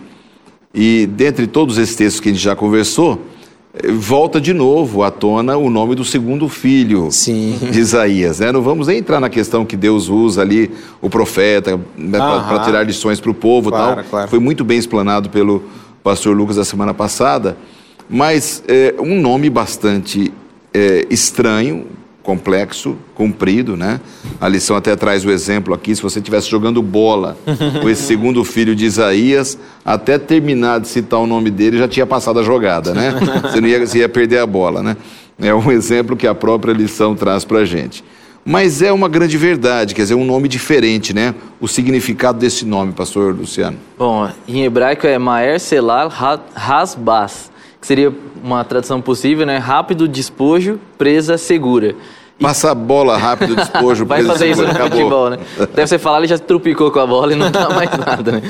E 0.73 1.07
dentre 1.07 1.47
todos 1.47 1.77
esses 1.77 1.95
textos 1.95 2.19
que 2.19 2.27
a 2.27 2.31
gente 2.33 2.43
já 2.43 2.53
conversou, 2.57 3.21
eh, 3.73 3.89
volta 3.93 4.41
de 4.41 4.53
novo 4.53 5.01
à 5.01 5.09
tona 5.09 5.55
o 5.55 5.69
nome 5.69 5.95
do 5.95 6.03
segundo 6.03 6.49
filho 6.49 7.07
Sim. 7.09 7.57
de 7.71 7.79
Isaías. 7.79 8.41
Né? 8.41 8.51
Não 8.51 8.61
vamos 8.61 8.87
nem 8.87 8.97
entrar 8.97 9.21
na 9.21 9.29
questão 9.29 9.65
que 9.65 9.77
Deus 9.77 10.09
usa 10.09 10.41
ali 10.41 10.69
o 11.01 11.09
profeta 11.09 11.79
né, 11.97 12.17
para 12.17 12.59
tirar 12.65 12.83
lições 12.83 13.21
para 13.21 13.31
o 13.31 13.33
povo 13.33 13.69
claro, 13.69 13.95
tal. 13.95 14.03
Claro. 14.03 14.29
Foi 14.29 14.39
muito 14.39 14.65
bem 14.65 14.77
explanado 14.77 15.29
pelo 15.29 15.63
pastor 16.03 16.35
Lucas 16.35 16.57
da 16.57 16.65
semana 16.65 16.93
passada, 16.93 17.57
mas 18.09 18.61
é, 18.67 18.93
um 18.99 19.21
nome 19.21 19.49
bastante 19.49 20.33
é, 20.73 21.07
estranho, 21.09 21.85
complexo, 22.25 22.97
comprido, 23.13 23.77
né? 23.77 24.01
A 24.41 24.47
lição 24.47 24.75
até 24.75 24.95
traz 24.95 25.23
o 25.23 25.29
exemplo 25.29 25.75
aqui, 25.75 25.95
se 25.95 26.01
você 26.01 26.17
estivesse 26.17 26.49
jogando 26.49 26.81
bola 26.81 27.37
com 27.81 27.87
esse 27.87 28.01
segundo 28.01 28.43
filho 28.43 28.75
de 28.75 28.83
Isaías, 28.83 29.57
até 29.85 30.17
terminar 30.17 30.79
de 30.79 30.87
citar 30.87 31.19
o 31.19 31.27
nome 31.27 31.51
dele, 31.51 31.77
já 31.77 31.87
tinha 31.87 32.05
passado 32.05 32.39
a 32.39 32.43
jogada, 32.43 32.95
né? 32.95 33.13
Você 33.45 33.61
não 33.61 33.67
ia, 33.67 33.85
você 33.85 33.99
ia 33.99 34.09
perder 34.09 34.39
a 34.39 34.45
bola, 34.47 34.81
né? 34.81 34.97
É 35.39 35.53
um 35.53 35.71
exemplo 35.71 36.17
que 36.17 36.25
a 36.25 36.33
própria 36.33 36.73
lição 36.73 37.13
traz 37.13 37.45
para 37.45 37.59
a 37.59 37.65
gente. 37.65 38.03
Mas 38.43 38.81
é 38.81 38.91
uma 38.91 39.07
grande 39.07 39.37
verdade, 39.37 39.93
quer 39.93 40.01
dizer, 40.01 40.15
um 40.15 40.25
nome 40.25 40.47
diferente, 40.47 41.13
né? 41.13 41.35
O 41.59 41.67
significado 41.67 42.39
desse 42.39 42.65
nome, 42.65 42.93
pastor 42.93 43.35
Luciano. 43.35 43.77
Bom, 43.97 44.29
em 44.47 44.63
hebraico 44.63 45.05
é 45.05 45.17
Maer 45.19 45.59
Selal 45.59 46.11
Hasbas, 46.55 47.51
seria 47.85 48.11
uma 48.43 48.63
tradução 48.63 48.99
possível, 48.99 49.45
né? 49.45 49.57
Rápido 49.57 50.07
despojo, 50.07 50.79
presa 50.97 51.37
segura. 51.37 51.95
Passa 52.39 52.71
a 52.71 52.75
bola 52.75 53.15
rápido, 53.15 53.55
despojo. 53.55 54.05
Vai 54.05 54.23
fazer 54.23 54.49
isso 54.49 54.63
no 54.63 54.71
acabou. 54.71 54.89
futebol, 54.89 55.29
né? 55.29 55.37
Deve 55.73 55.87
ser 55.87 55.99
falar, 55.99 56.17
ele 56.17 56.27
já 56.27 56.37
trupicou 56.37 56.91
com 56.91 56.99
a 56.99 57.05
bola 57.05 57.31
e 57.31 57.35
não 57.35 57.51
dá 57.51 57.69
mais 57.69 57.89
nada, 57.97 58.31
né? 58.33 58.41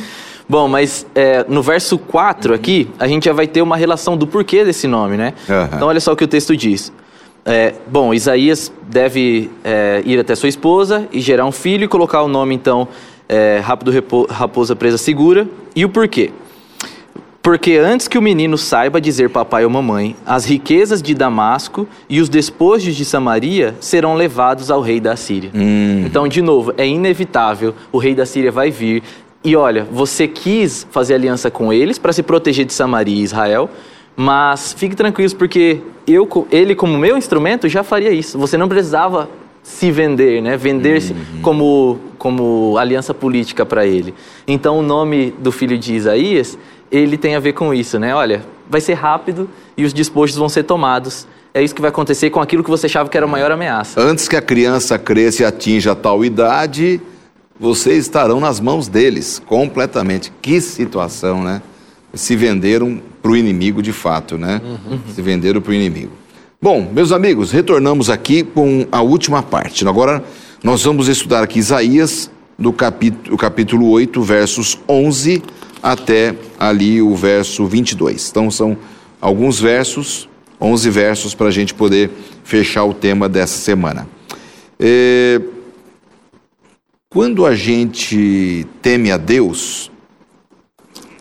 Bom, 0.48 0.68
mas 0.68 1.06
é, 1.14 1.46
no 1.50 1.62
verso 1.62 1.98
4 1.98 2.54
aqui, 2.54 2.90
a 2.98 3.08
gente 3.08 3.26
já 3.26 3.34
vai 3.34 3.48
ter 3.48 3.62
uma 3.62 3.76
relação 3.76 4.16
do 4.16 4.26
porquê 4.26 4.64
desse 4.64 4.88
nome, 4.88 5.18
né? 5.18 5.34
Uhum. 5.50 5.64
Então, 5.76 5.88
olha 5.88 6.00
só 6.00 6.14
o 6.14 6.16
que 6.16 6.24
o 6.24 6.28
texto 6.28 6.56
diz. 6.56 6.94
É, 7.44 7.74
bom, 7.88 8.14
Isaías 8.14 8.72
deve 8.88 9.52
é, 9.64 10.02
ir 10.06 10.20
até 10.20 10.34
sua 10.34 10.50
esposa 10.50 11.08
e 11.12 11.20
gerar 11.20 11.46
um 11.46 11.52
filho 11.52 11.84
e 11.84 11.88
colocar 11.88 12.22
o 12.22 12.28
nome, 12.28 12.56
então, 12.56 12.88
é, 13.28 13.60
Rápido 13.64 13.92
Raposa 14.30 14.76
Presa 14.76 14.98
Segura. 14.98 15.48
E 15.76 15.84
o 15.84 15.90
porquê? 15.90 16.32
Porque 17.46 17.78
antes 17.78 18.08
que 18.08 18.18
o 18.18 18.22
menino 18.24 18.58
saiba 18.58 19.00
dizer 19.00 19.30
papai 19.30 19.66
ou 19.66 19.70
mamãe, 19.70 20.16
as 20.26 20.46
riquezas 20.46 21.00
de 21.00 21.14
Damasco 21.14 21.88
e 22.10 22.20
os 22.20 22.28
despojos 22.28 22.96
de 22.96 23.06
Samaria 23.06 23.76
serão 23.80 24.16
levados 24.16 24.72
ao 24.72 24.82
rei 24.82 25.00
da 25.00 25.16
Síria. 25.16 25.52
Hum. 25.54 26.02
Então, 26.08 26.28
de 26.28 26.42
novo, 26.42 26.74
é 26.76 26.88
inevitável, 26.88 27.76
o 27.92 28.00
rei 28.00 28.16
da 28.16 28.26
Síria 28.26 28.52
vai 28.52 28.72
vir. 28.72 29.04
E 29.44 29.56
olha, 29.56 29.88
você 29.92 30.28
quis 30.28 30.88
fazer 30.90 31.14
aliança 31.14 31.52
com 31.52 31.72
eles 31.72 32.00
para 32.00 32.12
se 32.12 32.24
proteger 32.24 32.66
de 32.66 32.74
Samaria 32.74 33.16
e 33.16 33.22
Israel, 33.22 33.70
mas 34.16 34.74
fique 34.74 34.96
tranquilos, 34.96 35.36
porque 35.36 35.82
eu, 36.08 36.28
ele, 36.50 36.74
como 36.74 36.98
meu 36.98 37.16
instrumento, 37.16 37.70
já 37.70 37.84
faria 37.84 38.10
isso. 38.10 38.40
Você 38.40 38.58
não 38.58 38.68
precisava 38.68 39.30
se 39.62 39.92
vender, 39.92 40.42
né? 40.42 40.58
Vender-se 40.58 41.14
uhum. 41.14 41.42
como, 41.44 42.00
como 42.18 42.78
aliança 42.78 43.14
política 43.14 43.66
para 43.66 43.86
ele. 43.86 44.16
Então, 44.48 44.80
o 44.80 44.82
nome 44.82 45.32
do 45.40 45.52
filho 45.52 45.78
de 45.78 45.94
Isaías 45.94 46.58
ele 46.98 47.18
tem 47.18 47.36
a 47.36 47.40
ver 47.40 47.54
com 47.54 47.74
isso, 47.74 48.00
né? 48.00 48.14
Olha, 48.14 48.44
vai 48.70 48.82
ser 48.82 48.94
rápido 48.94 49.50
e 49.78 49.84
os 49.84 49.94
despojos 49.94 50.36
vão 50.36 50.50
ser 50.50 50.64
tomados. 50.64 51.28
É 51.54 51.64
isso 51.64 51.74
que 51.74 51.82
vai 51.82 51.90
acontecer 51.90 52.30
com 52.30 52.42
aquilo 52.42 52.64
que 52.64 52.70
você 52.70 52.86
achava 52.86 53.10
que 53.10 53.16
era 53.16 53.26
a 53.26 53.30
maior 53.30 53.52
ameaça. 53.52 54.02
Antes 54.02 54.28
que 54.28 54.36
a 54.36 54.42
criança 54.42 54.98
cresça 55.00 55.44
e 55.44 55.46
atinja 55.46 55.96
tal 55.96 56.24
idade, 56.26 57.00
vocês 57.60 58.00
estarão 58.00 58.40
nas 58.40 58.60
mãos 58.60 58.88
deles, 58.88 59.42
completamente. 59.46 60.32
Que 60.42 60.60
situação, 60.60 61.44
né? 61.44 61.62
Se 62.14 62.36
venderam 62.36 63.02
para 63.22 63.32
o 63.32 63.38
inimigo 63.38 63.82
de 63.82 63.94
fato, 63.94 64.38
né? 64.38 64.62
Uhum. 64.64 65.00
Se 65.14 65.22
venderam 65.22 65.62
para 65.62 65.72
o 65.72 65.74
inimigo. 65.74 66.12
Bom, 66.62 66.90
meus 66.94 67.12
amigos, 67.12 67.52
retornamos 67.52 68.10
aqui 68.10 68.44
com 68.44 68.86
a 68.92 69.02
última 69.02 69.42
parte. 69.42 69.88
Agora 69.88 70.24
nós 70.64 70.84
vamos 70.84 71.08
estudar 71.08 71.44
aqui 71.44 71.60
Isaías, 71.60 72.30
do 72.58 72.74
capítulo, 72.74 73.38
capítulo 73.38 73.90
8, 73.90 74.22
versos 74.22 74.80
11 74.88 75.44
até 75.82 76.36
ali 76.60 77.02
o 77.02 77.16
verso 77.16 77.66
22. 77.66 78.30
Então 78.30 78.50
são 78.50 78.78
alguns 79.22 79.60
versos, 79.60 80.30
11 80.60 80.90
versos 80.90 81.36
para 81.36 81.48
a 81.48 81.52
gente 81.52 81.74
poder 81.74 82.10
fechar 82.44 82.86
o 82.86 82.94
tema 82.94 83.28
dessa 83.28 83.58
semana. 83.58 84.08
É... 84.80 85.42
Quando 87.10 87.46
a 87.46 87.56
gente 87.56 88.68
teme 88.82 89.12
a 89.12 89.18
Deus, 89.18 89.90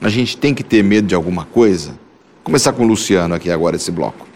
a 0.00 0.08
gente 0.08 0.36
tem 0.36 0.52
que 0.52 0.64
ter 0.64 0.82
medo 0.82 1.06
de 1.06 1.14
alguma 1.14 1.44
coisa. 1.44 1.90
Vou 1.90 2.44
começar 2.44 2.72
com 2.72 2.84
o 2.84 2.86
Luciano 2.86 3.34
aqui 3.34 3.50
agora 3.50 3.76
esse 3.76 3.90
bloco. 3.90 4.26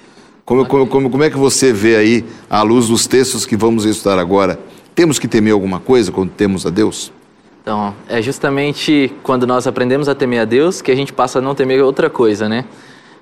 Como, 0.45 0.65
como, 0.65 0.87
como, 0.87 1.11
como 1.11 1.25
é 1.25 1.29
que 1.29 1.37
você 1.37 1.73
vê 1.73 1.97
aí, 1.97 2.25
à 2.49 2.63
luz 2.63 2.89
dos 2.89 3.07
textos 3.07 3.45
que 3.45 3.57
vamos 3.57 3.85
estudar 3.85 4.19
agora, 4.19 4.59
temos 4.95 5.19
que 5.19 5.29
temer 5.29 5.53
alguma 5.53 5.79
coisa 5.79 6.11
quando 6.11 6.31
temos 6.31 6.65
a 6.65 6.71
Deus? 6.71 7.13
Então, 7.69 7.95
é 8.09 8.23
justamente 8.23 9.13
quando 9.23 9.47
nós 9.47 9.67
aprendemos 9.67 10.09
a 10.09 10.15
temer 10.15 10.41
a 10.41 10.47
Deus 10.47 10.81
que 10.81 10.91
a 10.91 10.95
gente 10.95 11.13
passa 11.13 11.39
a 11.39 11.43
não 11.43 11.55
temer 11.55 11.83
outra 11.83 12.09
coisa, 12.09 12.49
né? 12.49 12.65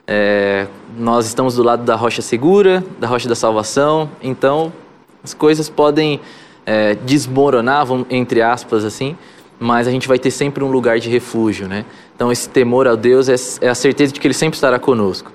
É, 0.07 0.69
nós 0.97 1.27
estamos 1.27 1.57
do 1.57 1.65
lado 1.65 1.83
da 1.83 1.97
rocha 1.97 2.23
segura, 2.23 2.85
da 3.01 3.09
rocha 3.09 3.29
da 3.29 3.35
salvação, 3.35 4.09
então 4.23 4.73
as 5.21 5.35
coisas 5.35 5.69
podem 5.69 6.21
é, 6.65 6.95
desmoronar, 6.95 7.89
entre 8.09 8.41
aspas, 8.41 8.85
assim, 8.85 9.19
mas 9.59 9.89
a 9.89 9.91
gente 9.91 10.07
vai 10.07 10.17
ter 10.17 10.31
sempre 10.31 10.63
um 10.63 10.71
lugar 10.71 11.01
de 11.01 11.11
refúgio, 11.11 11.67
né? 11.67 11.85
Então, 12.15 12.31
esse 12.31 12.49
temor 12.49 12.87
a 12.87 12.95
Deus 12.95 13.29
é, 13.29 13.35
é 13.67 13.69
a 13.69 13.75
certeza 13.75 14.13
de 14.13 14.21
que 14.21 14.29
Ele 14.29 14.33
sempre 14.33 14.55
estará 14.55 14.79
conosco. 14.79 15.33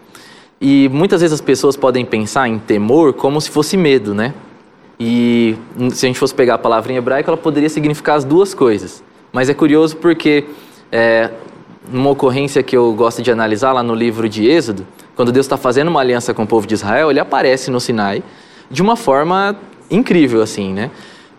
E 0.62 0.88
muitas 0.88 1.20
vezes 1.20 1.34
as 1.34 1.42
pessoas 1.42 1.76
podem 1.76 2.06
pensar 2.06 2.48
em 2.48 2.58
temor 2.58 3.12
como 3.12 3.42
se 3.42 3.50
fosse 3.50 3.76
medo, 3.76 4.14
né? 4.14 4.34
E 5.04 5.58
se 5.94 6.06
a 6.06 6.10
gente 6.10 6.20
fosse 6.20 6.36
pegar 6.36 6.54
a 6.54 6.58
palavra 6.60 6.94
em 6.94 6.96
hebraico, 6.96 7.28
ela 7.28 7.36
poderia 7.36 7.68
significar 7.70 8.18
as 8.18 8.24
duas 8.24 8.54
coisas. 8.54 9.04
Mas 9.34 9.50
é 9.50 9.54
curioso 9.56 9.98
porque, 9.98 10.46
é, 10.92 11.32
numa 11.92 12.12
ocorrência 12.12 12.62
que 12.62 12.78
eu 12.78 12.94
gosto 12.94 13.20
de 13.20 13.32
analisar 13.32 13.72
lá 13.72 13.82
no 13.82 13.96
livro 13.96 14.30
de 14.30 14.48
Êxodo, 14.48 14.86
quando 15.16 15.32
Deus 15.32 15.48
está 15.48 15.58
fazendo 15.58 15.88
uma 15.88 16.02
aliança 16.02 16.36
com 16.36 16.44
o 16.44 16.48
povo 16.48 16.68
de 16.68 16.76
Israel, 16.76 17.10
ele 17.10 17.20
aparece 17.20 17.72
no 17.72 17.80
Sinai 17.80 18.22
de 18.70 18.84
uma 18.84 18.96
forma 18.96 19.56
incrível, 19.90 20.40
assim, 20.40 20.72
né? 20.72 20.92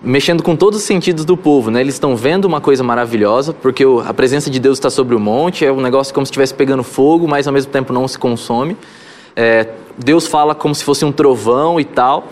Mexendo 0.02 0.42
com 0.42 0.56
todos 0.56 0.80
os 0.80 0.84
sentidos 0.84 1.24
do 1.24 1.36
povo, 1.36 1.70
né? 1.70 1.82
Eles 1.82 1.94
estão 1.94 2.16
vendo 2.16 2.46
uma 2.46 2.60
coisa 2.60 2.82
maravilhosa, 2.82 3.52
porque 3.52 3.84
a 4.04 4.12
presença 4.12 4.50
de 4.50 4.58
Deus 4.58 4.76
está 4.78 4.90
sobre 4.90 5.14
o 5.14 5.20
monte, 5.20 5.64
é 5.64 5.70
um 5.70 5.80
negócio 5.80 6.12
como 6.12 6.26
se 6.26 6.30
estivesse 6.30 6.52
pegando 6.52 6.82
fogo, 6.82 7.28
mas 7.28 7.46
ao 7.46 7.54
mesmo 7.54 7.70
tempo 7.70 7.92
não 7.92 8.08
se 8.08 8.18
consome. 8.18 8.76
É, 9.36 9.68
Deus 9.96 10.26
fala 10.26 10.52
como 10.52 10.74
se 10.74 10.82
fosse 10.82 11.04
um 11.04 11.12
trovão 11.12 11.78
e 11.78 11.84
tal. 11.84 12.26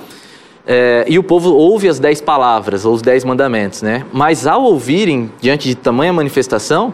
É, 0.66 1.04
e 1.08 1.18
o 1.18 1.22
povo 1.22 1.54
ouve 1.54 1.88
as 1.88 1.98
dez 1.98 2.20
palavras, 2.20 2.84
ou 2.84 2.94
os 2.94 3.02
dez 3.02 3.24
mandamentos, 3.24 3.82
né? 3.82 4.04
Mas 4.12 4.46
ao 4.46 4.62
ouvirem, 4.62 5.30
diante 5.40 5.68
de 5.68 5.74
tamanha 5.74 6.12
manifestação, 6.12 6.92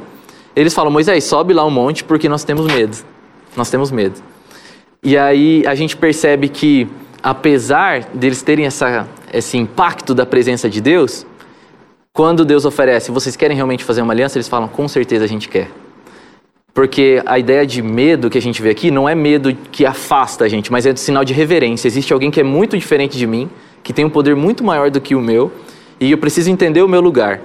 eles 0.54 0.72
falam: 0.72 0.90
Moisés, 0.90 1.24
sobe 1.24 1.52
lá 1.52 1.64
um 1.64 1.70
monte 1.70 2.04
porque 2.04 2.28
nós 2.28 2.44
temos 2.44 2.66
medo. 2.66 2.96
Nós 3.56 3.70
temos 3.70 3.90
medo. 3.90 4.20
E 5.02 5.16
aí 5.16 5.64
a 5.66 5.74
gente 5.74 5.96
percebe 5.96 6.48
que, 6.48 6.88
apesar 7.22 8.04
deles 8.14 8.42
terem 8.42 8.66
essa, 8.66 9.06
esse 9.32 9.56
impacto 9.56 10.14
da 10.14 10.24
presença 10.24 10.68
de 10.68 10.80
Deus, 10.80 11.26
quando 12.12 12.44
Deus 12.44 12.64
oferece, 12.64 13.10
vocês 13.10 13.36
querem 13.36 13.56
realmente 13.56 13.84
fazer 13.84 14.02
uma 14.02 14.12
aliança? 14.12 14.38
Eles 14.38 14.48
falam: 14.48 14.68
com 14.68 14.88
certeza 14.88 15.24
a 15.24 15.28
gente 15.28 15.48
quer. 15.48 15.70
Porque 16.76 17.22
a 17.24 17.38
ideia 17.38 17.66
de 17.66 17.80
medo 17.80 18.28
que 18.28 18.36
a 18.36 18.42
gente 18.42 18.60
vê 18.60 18.68
aqui 18.68 18.90
não 18.90 19.08
é 19.08 19.14
medo 19.14 19.56
que 19.72 19.86
afasta 19.86 20.44
a 20.44 20.48
gente, 20.48 20.70
mas 20.70 20.84
é 20.84 20.92
um 20.92 20.96
sinal 20.96 21.24
de 21.24 21.32
reverência. 21.32 21.88
Existe 21.88 22.12
alguém 22.12 22.30
que 22.30 22.38
é 22.38 22.42
muito 22.42 22.76
diferente 22.76 23.16
de 23.16 23.26
mim, 23.26 23.48
que 23.82 23.94
tem 23.94 24.04
um 24.04 24.10
poder 24.10 24.36
muito 24.36 24.62
maior 24.62 24.90
do 24.90 25.00
que 25.00 25.14
o 25.14 25.20
meu, 25.22 25.50
e 25.98 26.10
eu 26.10 26.18
preciso 26.18 26.50
entender 26.50 26.82
o 26.82 26.88
meu 26.88 27.00
lugar. 27.00 27.40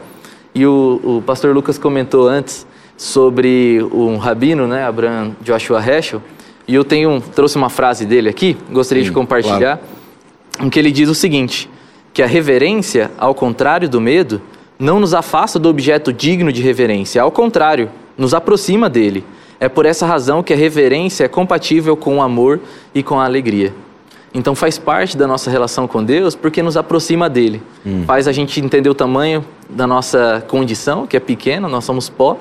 E 0.53 0.65
o, 0.65 0.99
o 1.01 1.23
pastor 1.25 1.55
Lucas 1.55 1.77
comentou 1.77 2.27
antes 2.27 2.67
sobre 2.97 3.81
um 3.93 4.17
rabino, 4.17 4.67
né, 4.67 4.83
Abraham 4.83 5.33
Joshua 5.41 5.81
Heschel, 5.81 6.21
e 6.67 6.75
eu 6.75 6.83
tenho 6.83 7.23
trouxe 7.33 7.55
uma 7.55 7.69
frase 7.69 8.05
dele 8.05 8.27
aqui, 8.27 8.57
gostaria 8.69 9.01
Sim, 9.01 9.11
de 9.11 9.13
compartilhar, 9.13 9.77
claro. 9.77 10.65
em 10.67 10.69
que 10.69 10.77
ele 10.77 10.91
diz 10.91 11.07
o 11.07 11.15
seguinte: 11.15 11.69
que 12.13 12.21
a 12.21 12.27
reverência, 12.27 13.09
ao 13.17 13.33
contrário 13.33 13.87
do 13.87 14.01
medo, 14.01 14.41
não 14.77 14.99
nos 14.99 15.13
afasta 15.13 15.57
do 15.57 15.69
objeto 15.69 16.11
digno 16.11 16.51
de 16.51 16.61
reverência, 16.61 17.21
ao 17.21 17.31
contrário, 17.31 17.89
nos 18.17 18.33
aproxima 18.33 18.89
dele. 18.89 19.23
É 19.59 19.69
por 19.69 19.85
essa 19.85 20.05
razão 20.05 20.41
que 20.41 20.53
a 20.53 20.55
reverência 20.55 21.25
é 21.25 21.27
compatível 21.27 21.95
com 21.95 22.17
o 22.17 22.21
amor 22.21 22.59
e 22.95 23.03
com 23.03 23.19
a 23.19 23.25
alegria. 23.25 23.73
Então 24.33 24.55
faz 24.55 24.77
parte 24.77 25.17
da 25.17 25.27
nossa 25.27 25.51
relação 25.51 25.87
com 25.87 26.03
Deus 26.03 26.35
porque 26.35 26.63
nos 26.63 26.77
aproxima 26.77 27.29
dele. 27.29 27.61
Hum. 27.85 28.03
Faz 28.05 28.27
a 28.27 28.31
gente 28.31 28.59
entender 28.59 28.89
o 28.89 28.95
tamanho 28.95 29.43
da 29.69 29.85
nossa 29.85 30.43
condição, 30.47 31.05
que 31.05 31.17
é 31.17 31.19
pequena, 31.19 31.67
nós 31.67 31.83
somos 31.83 32.09
pó, 32.09 32.39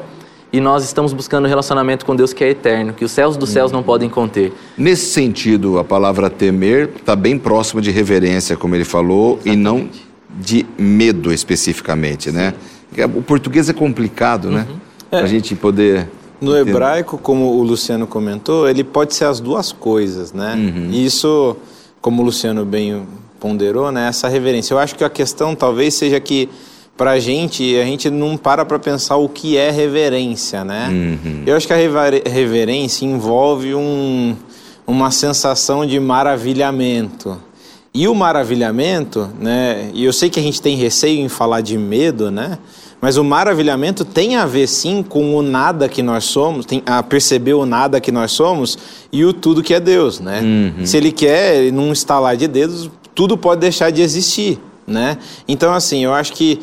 e 0.52 0.60
nós 0.60 0.84
estamos 0.84 1.12
buscando 1.12 1.44
um 1.44 1.48
relacionamento 1.48 2.04
com 2.04 2.14
Deus 2.14 2.32
que 2.32 2.42
é 2.42 2.50
eterno, 2.50 2.92
que 2.92 3.04
os 3.04 3.10
céus 3.12 3.36
dos 3.36 3.50
céus 3.50 3.70
não 3.70 3.82
podem 3.82 4.08
conter. 4.08 4.52
Nesse 4.76 5.06
sentido, 5.12 5.78
a 5.78 5.84
palavra 5.84 6.28
temer 6.28 6.90
está 6.96 7.14
bem 7.14 7.38
próxima 7.38 7.80
de 7.80 7.90
reverência, 7.90 8.56
como 8.56 8.74
ele 8.74 8.84
falou, 8.84 9.38
Exatamente. 9.44 9.52
e 9.52 9.56
não 9.56 9.88
de 10.40 10.66
medo 10.78 11.32
especificamente, 11.32 12.30
né? 12.30 12.54
Né? 12.96 13.04
O 13.14 13.22
português 13.22 13.68
é 13.68 13.72
complicado, 13.72 14.50
né? 14.50 14.66
uhum. 14.68 14.76
Né? 15.10 15.18
É. 15.18 15.18
Para 15.18 15.26
a 15.26 15.28
gente 15.28 15.54
poder. 15.54 16.08
No 16.40 16.56
hebraico, 16.56 17.18
como 17.18 17.58
o 17.58 17.62
Luciano 17.62 18.06
comentou, 18.06 18.66
ele 18.66 18.82
pode 18.82 19.14
ser 19.14 19.26
as 19.26 19.40
duas 19.40 19.72
coisas, 19.72 20.32
né? 20.32 20.54
Uhum. 20.54 20.88
E 20.90 21.04
isso, 21.04 21.54
como 22.00 22.22
o 22.22 22.24
Luciano 22.24 22.64
bem 22.64 23.06
ponderou, 23.38 23.92
né? 23.92 24.08
Essa 24.08 24.26
reverência. 24.26 24.72
Eu 24.72 24.78
acho 24.78 24.94
que 24.94 25.04
a 25.04 25.10
questão 25.10 25.54
talvez 25.54 25.94
seja 25.94 26.18
que 26.18 26.48
para 26.96 27.12
a 27.12 27.18
gente, 27.18 27.78
a 27.78 27.84
gente 27.84 28.10
não 28.10 28.36
para 28.36 28.64
para 28.64 28.78
pensar 28.78 29.16
o 29.16 29.28
que 29.28 29.56
é 29.56 29.70
reverência, 29.70 30.62
né? 30.64 30.88
Uhum. 30.90 31.42
Eu 31.46 31.56
acho 31.56 31.66
que 31.66 31.72
a 31.72 31.76
reverência 31.76 33.06
envolve 33.06 33.74
um, 33.74 34.36
uma 34.86 35.10
sensação 35.10 35.86
de 35.86 35.98
maravilhamento. 35.98 37.38
E 37.92 38.06
o 38.06 38.14
maravilhamento, 38.14 39.30
né? 39.40 39.90
E 39.94 40.04
eu 40.04 40.12
sei 40.12 40.30
que 40.30 40.38
a 40.38 40.42
gente 40.42 40.60
tem 40.60 40.76
receio 40.76 41.20
em 41.20 41.28
falar 41.28 41.62
de 41.62 41.76
medo, 41.78 42.30
né? 42.30 42.58
Mas 43.00 43.16
o 43.16 43.24
maravilhamento 43.24 44.04
tem 44.04 44.36
a 44.36 44.44
ver 44.44 44.66
sim 44.66 45.02
com 45.02 45.34
o 45.34 45.42
nada 45.42 45.88
que 45.88 46.02
nós 46.02 46.24
somos, 46.24 46.66
tem 46.66 46.82
a 46.84 47.02
perceber 47.02 47.54
o 47.54 47.64
nada 47.64 48.00
que 48.00 48.12
nós 48.12 48.32
somos 48.32 48.78
e 49.10 49.24
o 49.24 49.32
tudo 49.32 49.62
que 49.62 49.72
é 49.72 49.80
Deus, 49.80 50.20
né? 50.20 50.40
Uhum. 50.42 50.86
Se 50.86 50.96
ele 50.96 51.10
quer, 51.10 51.72
num 51.72 51.92
estalar 51.92 52.36
de 52.36 52.46
dedos, 52.46 52.90
tudo 53.14 53.38
pode 53.38 53.60
deixar 53.60 53.90
de 53.90 54.02
existir, 54.02 54.58
né? 54.86 55.16
Então, 55.48 55.72
assim, 55.72 56.04
eu 56.04 56.12
acho 56.12 56.32
que 56.34 56.60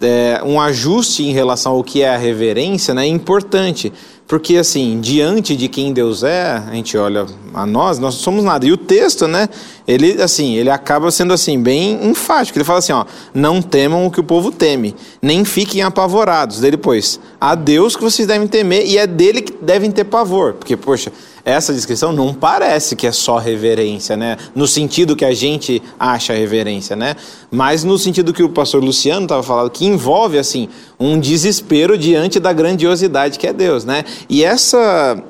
é, 0.00 0.40
um 0.44 0.60
ajuste 0.60 1.22
em 1.22 1.32
relação 1.32 1.72
ao 1.72 1.84
que 1.84 2.02
é 2.02 2.14
a 2.14 2.16
reverência 2.16 2.94
né, 2.94 3.04
é 3.04 3.08
importante. 3.08 3.92
Porque, 4.26 4.58
assim, 4.58 5.00
diante 5.00 5.56
de 5.56 5.68
quem 5.68 5.90
Deus 5.90 6.22
é, 6.22 6.62
a 6.68 6.74
gente 6.74 6.98
olha 6.98 7.24
a 7.54 7.64
nós, 7.64 7.98
nós 7.98 8.16
somos 8.16 8.44
nada. 8.44 8.66
E 8.66 8.70
o 8.70 8.76
texto, 8.76 9.26
né, 9.26 9.48
ele, 9.86 10.20
assim, 10.20 10.54
ele 10.54 10.68
acaba 10.68 11.10
sendo, 11.10 11.32
assim, 11.32 11.58
bem 11.58 12.06
enfático. 12.06 12.58
Ele 12.58 12.64
fala 12.64 12.80
assim, 12.80 12.92
ó, 12.92 13.06
não 13.32 13.62
temam 13.62 14.06
o 14.06 14.10
que 14.10 14.20
o 14.20 14.24
povo 14.24 14.52
teme, 14.52 14.94
nem 15.22 15.46
fiquem 15.46 15.80
apavorados. 15.80 16.60
Daí 16.60 16.70
depois, 16.70 17.18
a 17.40 17.54
Deus 17.54 17.96
que 17.96 18.02
vocês 18.02 18.28
devem 18.28 18.46
temer 18.46 18.86
e 18.86 18.98
é 18.98 19.06
dele 19.06 19.40
que 19.40 19.54
devem 19.64 19.90
ter 19.90 20.04
pavor. 20.04 20.52
Porque, 20.52 20.76
poxa, 20.76 21.10
essa 21.48 21.72
descrição 21.72 22.12
não 22.12 22.34
parece 22.34 22.94
que 22.94 23.06
é 23.06 23.12
só 23.12 23.38
reverência, 23.38 24.16
né? 24.16 24.36
No 24.54 24.66
sentido 24.66 25.16
que 25.16 25.24
a 25.24 25.32
gente 25.32 25.82
acha 25.98 26.34
reverência, 26.34 26.94
né? 26.94 27.16
Mas 27.50 27.84
no 27.84 27.98
sentido 27.98 28.32
que 28.32 28.42
o 28.42 28.50
pastor 28.50 28.84
Luciano 28.84 29.22
estava 29.22 29.42
falando, 29.42 29.70
que 29.70 29.86
envolve, 29.86 30.38
assim, 30.38 30.68
um 31.00 31.18
desespero 31.18 31.96
diante 31.96 32.38
da 32.38 32.52
grandiosidade 32.52 33.38
que 33.38 33.46
é 33.46 33.52
Deus, 33.52 33.84
né? 33.84 34.04
E 34.28 34.44
essa 34.44 35.22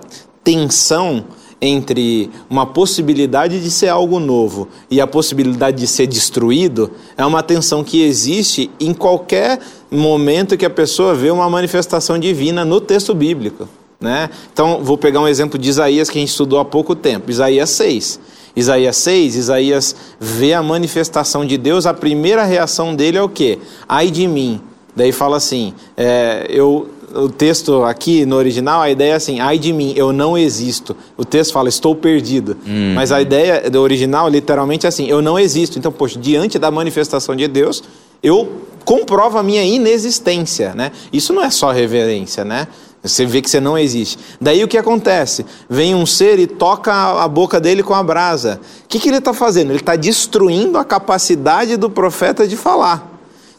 tensão 0.43 1.25
entre 1.61 2.31
uma 2.49 2.67
possibilidade 2.67 3.61
de 3.61 3.71
ser 3.71 3.89
algo 3.89 4.21
novo 4.21 4.69
e 4.91 5.01
a 5.01 5.07
possibilidade 5.07 5.77
de 5.77 5.87
ser 5.87 6.07
destruído 6.07 6.91
é 7.17 7.25
uma 7.25 7.43
tensão 7.43 7.83
que 7.83 8.03
existe 8.03 8.71
em 8.79 8.95
qualquer 8.95 9.61
momento 9.91 10.57
que 10.57 10.67
a 10.67 10.71
pessoa 10.71 11.15
vê 11.15 11.31
uma 11.31 11.49
manifestação 11.51 12.19
divina 12.19 12.65
no 12.65 12.81
texto 12.81 13.15
bíblico. 13.15 13.69
Né? 14.01 14.31
Então, 14.53 14.83
vou 14.83 14.97
pegar 14.97 15.21
um 15.21 15.27
exemplo 15.27 15.59
de 15.59 15.69
Isaías 15.69 16.09
que 16.09 16.19
a 16.19 16.21
gente 16.21 16.31
estudou 16.31 16.61
há 16.61 16.65
pouco 16.65 16.95
tempo, 16.95 17.31
Isaías 17.31 17.71
6. 17.71 18.21
Isaías 18.55 18.97
6, 18.97 19.37
Isaías 19.37 19.97
vê 20.19 20.53
a 20.53 20.63
manifestação 20.63 21.45
de 21.45 21.57
Deus, 21.57 21.87
a 21.87 21.95
primeira 21.95 22.45
reação 22.45 22.95
dele 22.95 23.19
é 23.19 23.23
o 23.23 23.29
quê? 23.29 23.59
Ai 23.89 24.11
de 24.11 24.27
mim. 24.27 24.61
Daí 24.95 25.13
fala 25.13 25.37
assim, 25.37 25.73
é, 25.97 26.47
eu, 26.49 26.89
o 27.15 27.29
texto 27.29 27.85
aqui 27.85 28.27
no 28.27 28.35
original, 28.35 28.81
a 28.81 28.91
ideia 28.91 29.13
é 29.13 29.15
assim, 29.15 29.39
ai 29.39 29.59
de 29.59 29.73
mim, 29.73 29.93
eu 29.97 30.13
não 30.13 30.37
existo. 30.37 30.97
O 31.17 31.25
texto 31.25 31.53
fala, 31.53 31.69
estou 31.69 31.95
perdido. 31.95 32.57
Uhum. 32.67 32.95
Mas 32.95 33.13
a 33.13 33.23
ideia 33.23 33.71
do 33.71 33.81
original, 33.81 34.29
literalmente, 34.29 34.87
é 34.87 34.89
assim, 34.89 35.07
eu 35.07 35.23
não 35.23 35.39
existo. 35.39 35.79
Então, 35.79 35.93
poxa, 35.93 36.19
diante 36.19 36.59
da 36.59 36.71
manifestação 36.71 37.37
de 37.37 37.47
Deus, 37.47 37.83
eu 38.23 38.49
comprovo 38.85 39.39
a 39.39 39.43
minha 39.43 39.63
inexistência, 39.63 40.75
né? 40.75 40.91
Isso 41.13 41.33
não 41.33 41.45
é 41.45 41.51
só 41.51 41.71
reverência, 41.71 42.45
né? 42.45 42.67
Você 43.03 43.25
vê 43.25 43.41
que 43.41 43.49
você 43.49 43.61
não 43.61 43.79
existe. 43.79 44.19
Daí 44.41 44.63
o 44.65 44.69
que 44.69 44.77
acontece? 44.77 45.47
Vem 45.69 45.95
um 45.95 46.05
ser 46.05 46.39
e 46.39 46.47
toca 46.47 46.93
a 46.93 47.29
boca 47.29 47.61
dele 47.61 47.83
com 47.83 47.95
a 47.95 48.03
brasa. 48.03 48.61
O 48.85 48.89
que, 48.89 48.99
que 48.99 49.09
ele 49.09 49.19
está 49.19 49.33
fazendo? 49.33 49.71
Ele 49.71 49.79
está 49.79 49.95
destruindo 49.95 50.79
a 50.79 50.85
capacidade 50.85 51.77
do 51.77 51.89
profeta 51.89 52.47
de 52.47 52.57
falar. 52.57 53.19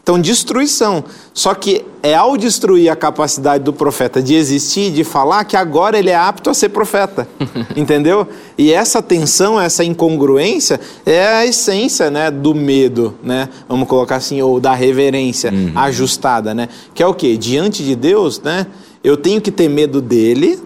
Então, 0.09 0.19
destruição. 0.19 1.03
Só 1.35 1.53
que 1.53 1.85
é 2.01 2.15
ao 2.15 2.35
destruir 2.35 2.89
a 2.89 2.95
capacidade 2.95 3.63
do 3.63 3.71
profeta 3.71 4.21
de 4.21 4.33
existir, 4.33 4.91
de 4.91 5.03
falar, 5.03 5.43
que 5.45 5.55
agora 5.55 5.99
ele 5.99 6.09
é 6.09 6.15
apto 6.15 6.49
a 6.49 6.53
ser 6.53 6.69
profeta. 6.69 7.27
Entendeu? 7.77 8.27
E 8.57 8.73
essa 8.73 9.03
tensão, 9.03 9.61
essa 9.61 9.83
incongruência 9.83 10.79
é 11.05 11.27
a 11.27 11.45
essência 11.45 12.09
né, 12.09 12.31
do 12.31 12.55
medo, 12.55 13.13
né? 13.21 13.49
Vamos 13.67 13.87
colocar 13.87 14.15
assim, 14.15 14.41
ou 14.41 14.59
da 14.59 14.73
reverência 14.73 15.51
uhum. 15.51 15.73
ajustada, 15.75 16.55
né? 16.55 16.69
Que 16.93 17.03
é 17.03 17.07
o 17.07 17.13
quê? 17.13 17.37
Diante 17.37 17.83
de 17.83 17.95
Deus, 17.95 18.41
né? 18.41 18.65
Eu 19.03 19.17
tenho 19.17 19.41
que 19.41 19.51
ter 19.51 19.69
medo 19.69 20.01
dele, 20.01 20.59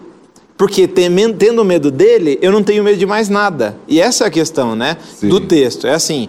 Porque 0.56 0.86
temendo, 0.86 1.36
tendo 1.36 1.64
medo 1.64 1.90
dele, 1.90 2.38
eu 2.40 2.52
não 2.52 2.62
tenho 2.62 2.84
medo 2.84 2.96
de 2.96 3.06
mais 3.06 3.28
nada. 3.28 3.76
E 3.88 4.00
essa 4.00 4.24
é 4.24 4.26
a 4.28 4.30
questão, 4.30 4.76
né? 4.76 4.96
Sim. 5.16 5.28
Do 5.28 5.40
texto. 5.40 5.86
É 5.86 5.94
assim, 5.94 6.28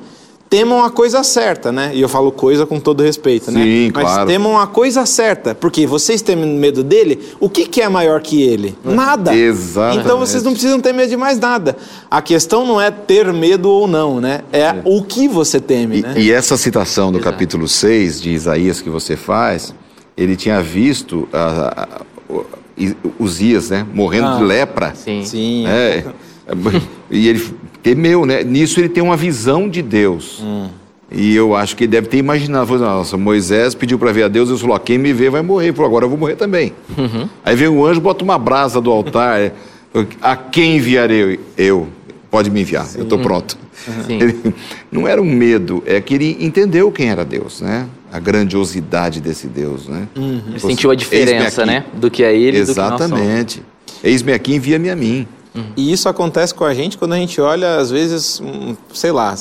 temam 0.49 0.83
a 0.83 0.89
coisa 0.89 1.23
certa, 1.23 1.71
né? 1.71 1.91
E 1.93 2.01
eu 2.01 2.09
falo 2.09 2.31
coisa 2.31 2.65
com 2.65 2.79
todo 2.79 3.03
respeito, 3.03 3.51
né? 3.51 3.63
Sim, 3.63 3.91
Mas 3.93 4.03
claro. 4.03 4.27
temam 4.27 4.59
a 4.59 4.65
coisa 4.65 5.05
certa, 5.05 5.53
porque 5.53 5.85
vocês 5.85 6.21
têm 6.21 6.35
medo 6.35 6.83
dele, 6.83 7.19
o 7.39 7.49
que, 7.49 7.67
que 7.67 7.81
é 7.81 7.89
maior 7.89 8.21
que 8.21 8.41
ele? 8.41 8.75
Nada. 8.83 9.35
Exatamente. 9.35 10.03
Então 10.03 10.17
vocês 10.17 10.43
não 10.43 10.53
precisam 10.53 10.79
ter 10.79 10.93
medo 10.93 11.09
de 11.09 11.17
mais 11.17 11.39
nada. 11.39 11.75
A 12.09 12.21
questão 12.21 12.65
não 12.65 12.79
é 12.79 12.89
ter 12.89 13.31
medo 13.33 13.69
ou 13.69 13.87
não, 13.87 14.19
né? 14.19 14.41
É, 14.51 14.61
é. 14.61 14.81
o 14.85 15.03
que 15.03 15.27
você 15.27 15.59
teme, 15.59 15.99
e, 15.99 16.01
né? 16.01 16.13
E 16.17 16.31
essa 16.31 16.57
citação 16.57 17.11
do 17.11 17.17
Exato. 17.17 17.31
capítulo 17.31 17.67
6 17.67 18.21
de 18.21 18.29
Isaías 18.31 18.81
que 18.81 18.89
você 18.89 19.15
faz, 19.15 19.73
ele 20.17 20.35
tinha 20.35 20.61
visto 20.61 21.27
a, 21.31 21.83
a, 21.83 22.01
os 23.19 23.41
Ias, 23.41 23.69
né? 23.69 23.85
Morrendo 23.93 24.27
ah, 24.27 24.37
de 24.37 24.43
lepra. 24.43 24.95
Sim. 24.95 25.23
Sim. 25.25 25.65
É, 25.67 26.05
e 27.09 27.27
ele 27.27 27.43
temeu, 27.81 28.25
né? 28.25 28.43
Nisso 28.43 28.79
ele 28.79 28.89
tem 28.89 29.03
uma 29.03 29.17
visão 29.17 29.69
de 29.69 29.81
Deus. 29.81 30.41
Hum. 30.43 30.69
E 31.11 31.35
eu 31.35 31.55
acho 31.55 31.75
que 31.75 31.83
ele 31.83 31.91
deve 31.91 32.07
ter 32.07 32.17
imaginado, 32.17 32.65
falou, 32.65 32.81
nossa, 32.81 33.15
Moisés 33.15 33.75
pediu 33.75 33.97
para 33.99 34.11
ver 34.11 34.23
a 34.23 34.27
Deus, 34.27 34.49
e 34.49 34.59
falou, 34.59 34.77
quem 34.79 34.97
me 34.97 35.13
vê 35.13 35.29
vai 35.29 35.41
morrer. 35.41 35.67
Ele 35.67 35.73
falou, 35.73 35.89
agora 35.89 36.05
eu 36.05 36.09
vou 36.09 36.17
morrer 36.17 36.35
também. 36.35 36.73
Uhum. 36.97 37.29
Aí 37.43 37.55
vem 37.55 37.67
o 37.67 37.85
anjo, 37.85 38.01
bota 38.01 38.23
uma 38.23 38.37
brasa 38.37 38.81
do 38.81 38.91
altar, 38.91 39.51
a 40.21 40.35
quem 40.35 40.77
enviarei? 40.77 41.39
Eu. 41.57 41.87
Pode 42.31 42.49
me 42.49 42.61
enviar, 42.61 42.85
Sim. 42.85 42.99
eu 42.99 43.03
estou 43.03 43.19
pronto. 43.19 43.57
Uhum. 43.87 44.19
Ele, 44.19 44.55
não 44.91 45.07
era 45.07 45.21
um 45.21 45.25
medo, 45.25 45.81
é 45.85 46.01
que 46.01 46.15
ele 46.15 46.37
entendeu 46.41 46.91
quem 46.91 47.09
era 47.09 47.23
Deus, 47.23 47.61
né? 47.61 47.87
A 48.15 48.19
grandiosidade 48.19 49.19
desse 49.19 49.45
Deus, 49.47 49.89
né? 49.89 50.07
Uhum. 50.15 50.41
Ele 50.47 50.59
sentiu 50.59 50.89
a 50.89 50.95
diferença, 50.95 51.65
né? 51.65 51.83
Do 51.93 52.09
que 52.09 52.23
é 52.23 52.33
ele 52.33 52.57
Exatamente. 52.57 53.61
Eis-me 54.01 54.31
aqui, 54.31 54.55
envia-me 54.55 54.89
a 54.89 54.95
mim. 54.95 55.27
Uhum. 55.53 55.65
E 55.75 55.91
isso 55.91 56.07
acontece 56.07 56.53
com 56.53 56.63
a 56.63 56.73
gente 56.73 56.97
quando 56.97 57.11
a 57.11 57.17
gente 57.17 57.41
olha, 57.41 57.75
às 57.75 57.91
vezes, 57.91 58.41
sei 58.93 59.11
lá, 59.11 59.35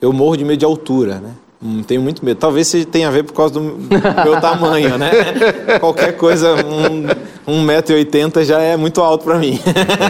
eu 0.00 0.12
morro 0.12 0.36
de 0.36 0.44
medo 0.44 0.58
de 0.58 0.64
altura, 0.64 1.16
né? 1.16 1.30
Hum, 1.60 1.82
tenho 1.82 2.00
muito 2.00 2.24
medo. 2.24 2.38
Talvez 2.38 2.72
tenha 2.90 3.08
a 3.08 3.10
ver 3.10 3.24
por 3.24 3.34
causa 3.34 3.54
do 3.54 3.60
meu 4.24 4.40
tamanho, 4.40 4.96
né? 4.96 5.10
Qualquer 5.80 6.16
coisa, 6.16 6.54
um, 6.64 7.06
1,80m 7.46 8.44
já 8.44 8.60
é 8.60 8.76
muito 8.76 9.00
alto 9.00 9.24
para 9.24 9.38
mim. 9.38 9.58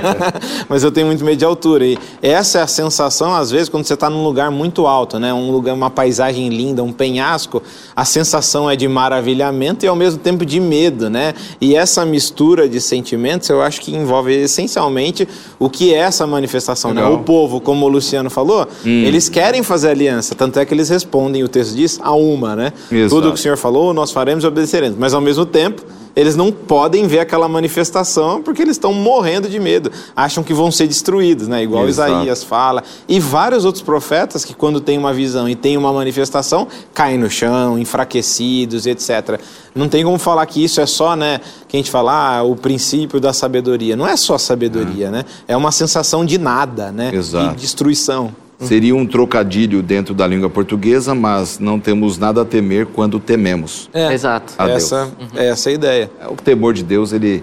Mas 0.68 0.82
eu 0.82 0.90
tenho 0.90 1.06
muito 1.06 1.24
medo 1.24 1.38
de 1.38 1.44
altura. 1.44 1.86
E 1.86 1.98
essa 2.22 2.58
é 2.58 2.62
a 2.62 2.66
sensação, 2.66 3.34
às 3.34 3.50
vezes, 3.50 3.68
quando 3.68 3.84
você 3.84 3.94
está 3.94 4.10
num 4.10 4.22
lugar 4.24 4.50
muito 4.50 4.86
alto, 4.86 5.18
né? 5.18 5.32
Um 5.32 5.50
lugar, 5.50 5.74
uma 5.74 5.90
paisagem 5.90 6.48
linda, 6.48 6.82
um 6.82 6.92
penhasco, 6.92 7.62
a 7.94 8.04
sensação 8.04 8.70
é 8.70 8.76
de 8.76 8.86
maravilhamento 8.86 9.84
e 9.84 9.88
ao 9.88 9.96
mesmo 9.96 10.18
tempo 10.18 10.44
de 10.44 10.60
medo, 10.60 11.08
né? 11.08 11.34
E 11.60 11.74
essa 11.74 12.04
mistura 12.04 12.68
de 12.68 12.80
sentimentos, 12.80 13.48
eu 13.48 13.62
acho 13.62 13.80
que 13.80 13.94
envolve 13.94 14.32
essencialmente 14.32 15.26
o 15.58 15.68
que 15.68 15.94
é 15.94 15.98
essa 15.98 16.26
manifestação, 16.26 16.92
né? 16.92 17.04
O 17.04 17.18
povo, 17.18 17.60
como 17.60 17.86
o 17.86 17.88
Luciano 17.88 18.30
falou, 18.30 18.66
hum. 18.84 19.04
eles 19.04 19.28
querem 19.28 19.62
fazer 19.62 19.90
aliança, 19.90 20.34
tanto 20.34 20.58
é 20.58 20.64
que 20.64 20.74
eles 20.74 20.88
respondem 20.88 21.42
o 21.42 21.48
texto 21.48 21.74
diz, 21.74 21.98
a 22.02 22.12
uma, 22.12 22.56
né? 22.56 22.72
Exato. 22.90 23.14
Tudo 23.14 23.28
o 23.28 23.32
que 23.32 23.38
o 23.38 23.42
Senhor 23.42 23.56
falou, 23.56 23.92
nós 23.94 24.10
faremos 24.12 24.44
e 24.44 24.46
obedeceremos. 24.46 24.98
Mas 24.98 25.14
ao 25.14 25.20
mesmo 25.20 25.46
tempo, 25.46 25.82
eles 26.14 26.36
não 26.36 26.50
podem 26.50 27.06
ver 27.06 27.20
aquela 27.20 27.48
manifestação 27.48 28.42
porque 28.42 28.62
eles 28.62 28.76
estão 28.76 28.92
morrendo 28.92 29.48
de 29.48 29.58
medo, 29.58 29.90
acham 30.14 30.42
que 30.42 30.52
vão 30.52 30.70
ser 30.70 30.86
destruídos, 30.86 31.48
né? 31.48 31.62
Igual 31.62 31.88
Exato. 31.88 32.12
Isaías 32.12 32.44
fala. 32.44 32.82
E 33.08 33.20
vários 33.20 33.64
outros 33.64 33.82
profetas 33.82 34.44
que, 34.44 34.54
quando 34.54 34.80
têm 34.80 34.98
uma 34.98 35.12
visão 35.12 35.48
e 35.48 35.54
têm 35.54 35.76
uma 35.76 35.92
manifestação, 35.92 36.66
caem 36.92 37.18
no 37.18 37.30
chão, 37.30 37.78
enfraquecidos, 37.78 38.86
etc. 38.86 39.40
Não 39.74 39.88
tem 39.88 40.04
como 40.04 40.18
falar 40.18 40.44
que 40.46 40.62
isso 40.62 40.80
é 40.80 40.86
só, 40.86 41.14
né? 41.14 41.40
Que 41.68 41.76
a 41.76 41.78
gente 41.78 41.90
fala, 41.90 42.38
ah, 42.38 42.42
o 42.42 42.56
princípio 42.56 43.20
da 43.20 43.32
sabedoria. 43.32 43.96
Não 43.96 44.06
é 44.06 44.16
só 44.16 44.36
sabedoria, 44.38 45.06
é. 45.06 45.10
né? 45.10 45.24
É 45.46 45.56
uma 45.56 45.72
sensação 45.72 46.24
de 46.24 46.38
nada, 46.38 46.90
né? 46.90 47.14
Exato. 47.14 47.54
De 47.54 47.60
destruição. 47.60 48.34
Seria 48.66 48.94
um 48.94 49.06
trocadilho 49.06 49.82
dentro 49.82 50.12
da 50.12 50.26
língua 50.26 50.50
portuguesa, 50.50 51.14
mas 51.14 51.58
não 51.58 51.80
temos 51.80 52.18
nada 52.18 52.42
a 52.42 52.44
temer 52.44 52.86
quando 52.86 53.18
tememos. 53.18 53.88
É, 53.92 54.12
exato. 54.12 54.54
Essa, 54.58 55.04
uhum. 55.06 55.28
essa 55.34 55.70
é 55.70 55.72
a 55.72 55.74
ideia. 55.74 56.10
O 56.28 56.36
temor 56.36 56.74
de 56.74 56.82
Deus, 56.82 57.12
ele 57.12 57.42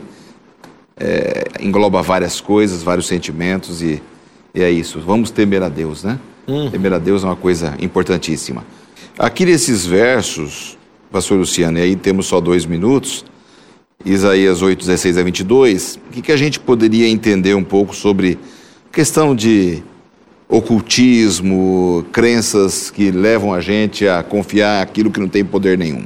é, 0.96 1.46
engloba 1.60 2.02
várias 2.02 2.40
coisas, 2.40 2.84
vários 2.84 3.08
sentimentos 3.08 3.82
e, 3.82 4.02
e, 4.54 4.62
é 4.62 4.70
isso. 4.70 5.00
Vamos 5.00 5.32
temer 5.32 5.64
a 5.64 5.70
Deus, 5.70 6.04
né? 6.04 6.20
Uhum. 6.48 6.70
Temer 6.70 6.94
a 6.94 7.00
Deus 7.00 7.24
é 7.24 7.26
uma 7.26 7.36
coisa 7.36 7.76
importantíssima. 7.80 8.64
Aqui 9.18 9.46
nesses 9.46 9.86
versos, 9.86 10.78
pastor 11.12 11.40
Luciano, 11.40 11.80
e 11.80 11.82
aí 11.82 11.96
temos 11.96 12.28
só 12.28 12.40
dois 12.40 12.66
minutos, 12.66 13.26
Isaías 14.06 14.62
8, 14.62 14.80
16 14.80 15.18
a 15.18 15.24
22, 15.24 16.00
o 16.10 16.14
que, 16.14 16.22
que 16.22 16.32
a 16.32 16.38
gente 16.38 16.60
poderia 16.60 17.08
entender 17.08 17.56
um 17.56 17.64
pouco 17.64 17.96
sobre 17.96 18.38
questão 18.92 19.36
de 19.36 19.84
ocultismo, 20.50 22.06
crenças 22.12 22.90
que 22.90 23.12
levam 23.12 23.54
a 23.54 23.60
gente 23.60 24.08
a 24.08 24.24
confiar 24.24 24.82
aquilo 24.82 25.12
que 25.12 25.20
não 25.20 25.28
tem 25.28 25.44
poder 25.44 25.78
nenhum. 25.78 26.06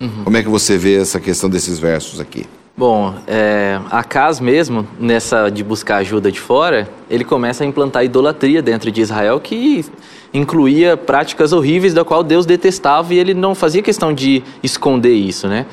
Uhum. 0.00 0.24
Como 0.24 0.36
é 0.36 0.42
que 0.42 0.48
você 0.48 0.76
vê 0.76 0.96
essa 1.00 1.18
questão 1.18 1.48
desses 1.48 1.78
versos 1.78 2.20
aqui? 2.20 2.44
Bom, 2.76 3.12
é, 3.26 3.80
Acas 3.90 4.38
mesmo, 4.38 4.86
nessa 5.00 5.48
de 5.48 5.64
buscar 5.64 5.96
ajuda 5.96 6.30
de 6.30 6.38
fora, 6.38 6.88
ele 7.10 7.24
começa 7.24 7.64
a 7.64 7.66
implantar 7.66 8.04
idolatria 8.04 8.62
dentro 8.62 8.92
de 8.92 9.00
Israel 9.00 9.40
que 9.40 9.84
incluía 10.32 10.96
práticas 10.96 11.52
horríveis 11.52 11.92
da 11.92 12.04
qual 12.04 12.22
Deus 12.22 12.46
detestava 12.46 13.12
e 13.12 13.18
ele 13.18 13.34
não 13.34 13.52
fazia 13.52 13.82
questão 13.82 14.12
de 14.12 14.44
esconder 14.62 15.14
isso, 15.14 15.48
né? 15.48 15.66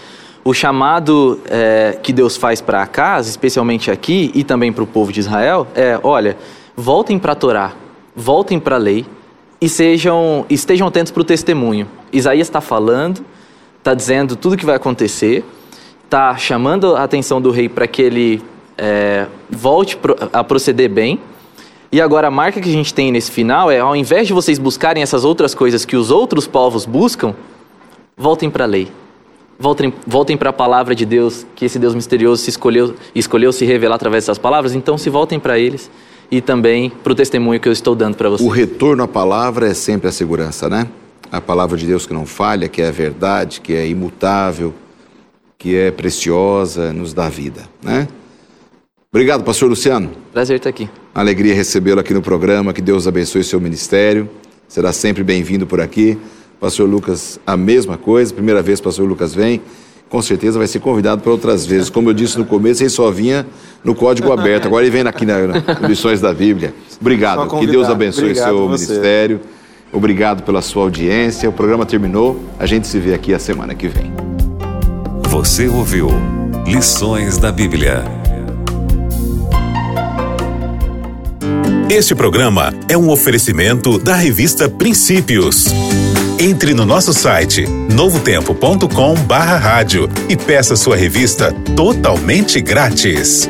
O 0.43 0.51
chamado 0.51 1.39
é, 1.47 1.99
que 2.01 2.11
Deus 2.11 2.37
faz 2.37 2.61
para 2.61 2.81
Acas, 2.81 3.27
especialmente 3.27 3.91
aqui 3.91 4.31
e 4.33 4.43
também 4.43 4.73
para 4.73 4.83
o 4.83 4.87
povo 4.87 5.11
de 5.11 5.19
Israel, 5.19 5.67
é: 5.75 5.99
olha, 6.01 6.37
voltem 6.75 7.19
para 7.19 7.33
a 7.33 7.35
Torá, 7.35 7.73
voltem 8.15 8.59
para 8.59 8.75
a 8.75 8.79
lei 8.79 9.05
e 9.59 9.67
sejam, 9.67 10.45
estejam 10.49 10.87
atentos 10.87 11.11
para 11.11 11.21
o 11.21 11.25
testemunho. 11.25 11.87
Isaías 12.11 12.47
está 12.47 12.61
falando, 12.61 13.25
está 13.77 13.93
dizendo 13.93 14.35
tudo 14.35 14.53
o 14.53 14.57
que 14.57 14.65
vai 14.65 14.75
acontecer, 14.75 15.43
está 16.03 16.37
chamando 16.37 16.95
a 16.95 17.03
atenção 17.03 17.41
do 17.41 17.51
rei 17.51 17.67
para 17.67 17.87
que 17.87 18.01
ele 18.01 18.41
é, 18.77 19.27
volte 19.49 19.97
a 20.31 20.43
proceder 20.43 20.89
bem. 20.89 21.19
E 21.91 22.01
agora 22.01 22.27
a 22.27 22.31
marca 22.31 22.59
que 22.59 22.69
a 22.69 22.71
gente 22.71 22.93
tem 22.93 23.11
nesse 23.11 23.31
final 23.31 23.69
é, 23.69 23.79
ao 23.79 23.95
invés 23.95 24.27
de 24.27 24.33
vocês 24.33 24.59
buscarem 24.59 25.01
essas 25.01 25.23
outras 25.23 25.53
coisas 25.53 25.85
que 25.85 25.95
os 25.95 26.11
outros 26.11 26.47
povos 26.47 26.85
buscam, 26.85 27.35
voltem 28.17 28.49
para 28.49 28.65
a 28.65 28.67
lei. 28.67 28.89
Voltem, 29.57 29.93
voltem 30.05 30.35
para 30.35 30.49
a 30.49 30.53
palavra 30.53 30.93
de 30.93 31.05
Deus, 31.05 31.47
que 31.55 31.63
esse 31.63 31.79
Deus 31.79 31.95
misterioso 31.95 32.43
se 32.43 32.49
escolheu, 32.49 32.93
escolheu 33.13 33.53
se 33.53 33.63
revelar 33.63 33.95
através 33.95 34.25
dessas 34.25 34.37
palavras, 34.37 34.75
então 34.75 34.97
se 34.97 35.09
voltem 35.09 35.39
para 35.39 35.57
eles 35.57 35.89
e 36.29 36.41
também 36.41 36.89
para 36.89 37.13
o 37.13 37.15
testemunho 37.15 37.59
que 37.59 37.67
eu 37.67 37.73
estou 37.73 37.95
dando 37.95 38.15
para 38.15 38.29
vocês. 38.29 38.47
O 38.47 38.51
retorno 38.51 39.03
à 39.03 39.07
palavra 39.07 39.67
é 39.67 39.73
sempre 39.73 40.07
a 40.07 40.11
segurança, 40.11 40.69
né? 40.69 40.87
A 41.31 41.41
palavra 41.41 41.77
de 41.77 41.85
Deus 41.85 42.05
que 42.05 42.13
não 42.13 42.25
falha, 42.25 42.67
que 42.67 42.81
é 42.81 42.87
a 42.87 42.91
verdade, 42.91 43.61
que 43.61 43.73
é 43.73 43.87
imutável, 43.87 44.73
que 45.57 45.75
é 45.75 45.91
preciosa, 45.91 46.93
nos 46.93 47.13
dá 47.13 47.29
vida, 47.29 47.63
né? 47.81 48.07
Obrigado, 49.11 49.43
pastor 49.43 49.69
Luciano. 49.69 50.11
Prazer 50.33 50.57
estar 50.57 50.69
aqui. 50.69 50.89
Alegria 51.13 51.55
recebê-lo 51.55 52.01
aqui 52.01 52.13
no 52.13 52.21
programa, 52.21 52.73
que 52.73 52.81
Deus 52.81 53.07
abençoe 53.07 53.43
seu 53.43 53.61
ministério. 53.61 54.29
Será 54.67 54.91
sempre 54.91 55.23
bem-vindo 55.23 55.65
por 55.65 55.79
aqui. 55.79 56.17
Pastor 56.59 56.89
Lucas, 56.89 57.39
a 57.47 57.55
mesma 57.55 57.97
coisa. 57.97 58.33
Primeira 58.33 58.61
vez 58.61 58.79
que 58.79 58.83
o 58.85 58.89
pastor 58.89 59.07
Lucas 59.07 59.33
vem 59.33 59.61
com 60.09 60.21
certeza 60.21 60.57
vai 60.57 60.67
ser 60.67 60.79
convidado 60.79 61.21
para 61.21 61.31
outras 61.31 61.65
vezes. 61.65 61.89
Como 61.89 62.09
eu 62.09 62.13
disse 62.13 62.37
no 62.37 62.45
começo, 62.45 62.83
ele 62.83 62.89
só 62.89 63.09
vinha 63.11 63.45
no 63.83 63.95
código 63.95 64.31
aberto. 64.31 64.67
Agora 64.67 64.83
ele 64.83 64.91
vem 64.91 65.01
aqui 65.07 65.25
na, 65.25 65.47
na 65.47 65.87
Lições 65.87 66.21
da 66.21 66.33
Bíblia. 66.33 66.73
Obrigado. 66.99 67.47
Que 67.59 67.67
Deus 67.67 67.89
abençoe 67.89 68.31
o 68.31 68.35
seu 68.35 68.65
ministério. 68.65 69.39
Obrigado 69.91 70.43
pela 70.43 70.61
sua 70.61 70.83
audiência. 70.83 71.49
O 71.49 71.53
programa 71.53 71.85
terminou. 71.85 72.43
A 72.59 72.65
gente 72.65 72.87
se 72.87 72.99
vê 72.99 73.13
aqui 73.13 73.33
a 73.33 73.39
semana 73.39 73.73
que 73.73 73.87
vem. 73.87 74.11
Você 75.29 75.67
ouviu 75.67 76.09
Lições 76.65 77.37
da 77.37 77.51
Bíblia. 77.51 78.03
Este 81.89 82.15
programa 82.15 82.73
é 82.89 82.97
um 82.97 83.09
oferecimento 83.09 83.99
da 83.99 84.15
revista 84.15 84.67
Princípios. 84.67 85.65
Entre 86.39 86.73
no 86.73 86.85
nosso 86.85 87.13
site 87.13 87.65
novotempo.com/rádio 87.65 90.09
e 90.27 90.35
peça 90.35 90.75
sua 90.75 90.97
revista 90.97 91.53
totalmente 91.75 92.59
grátis. 92.59 93.47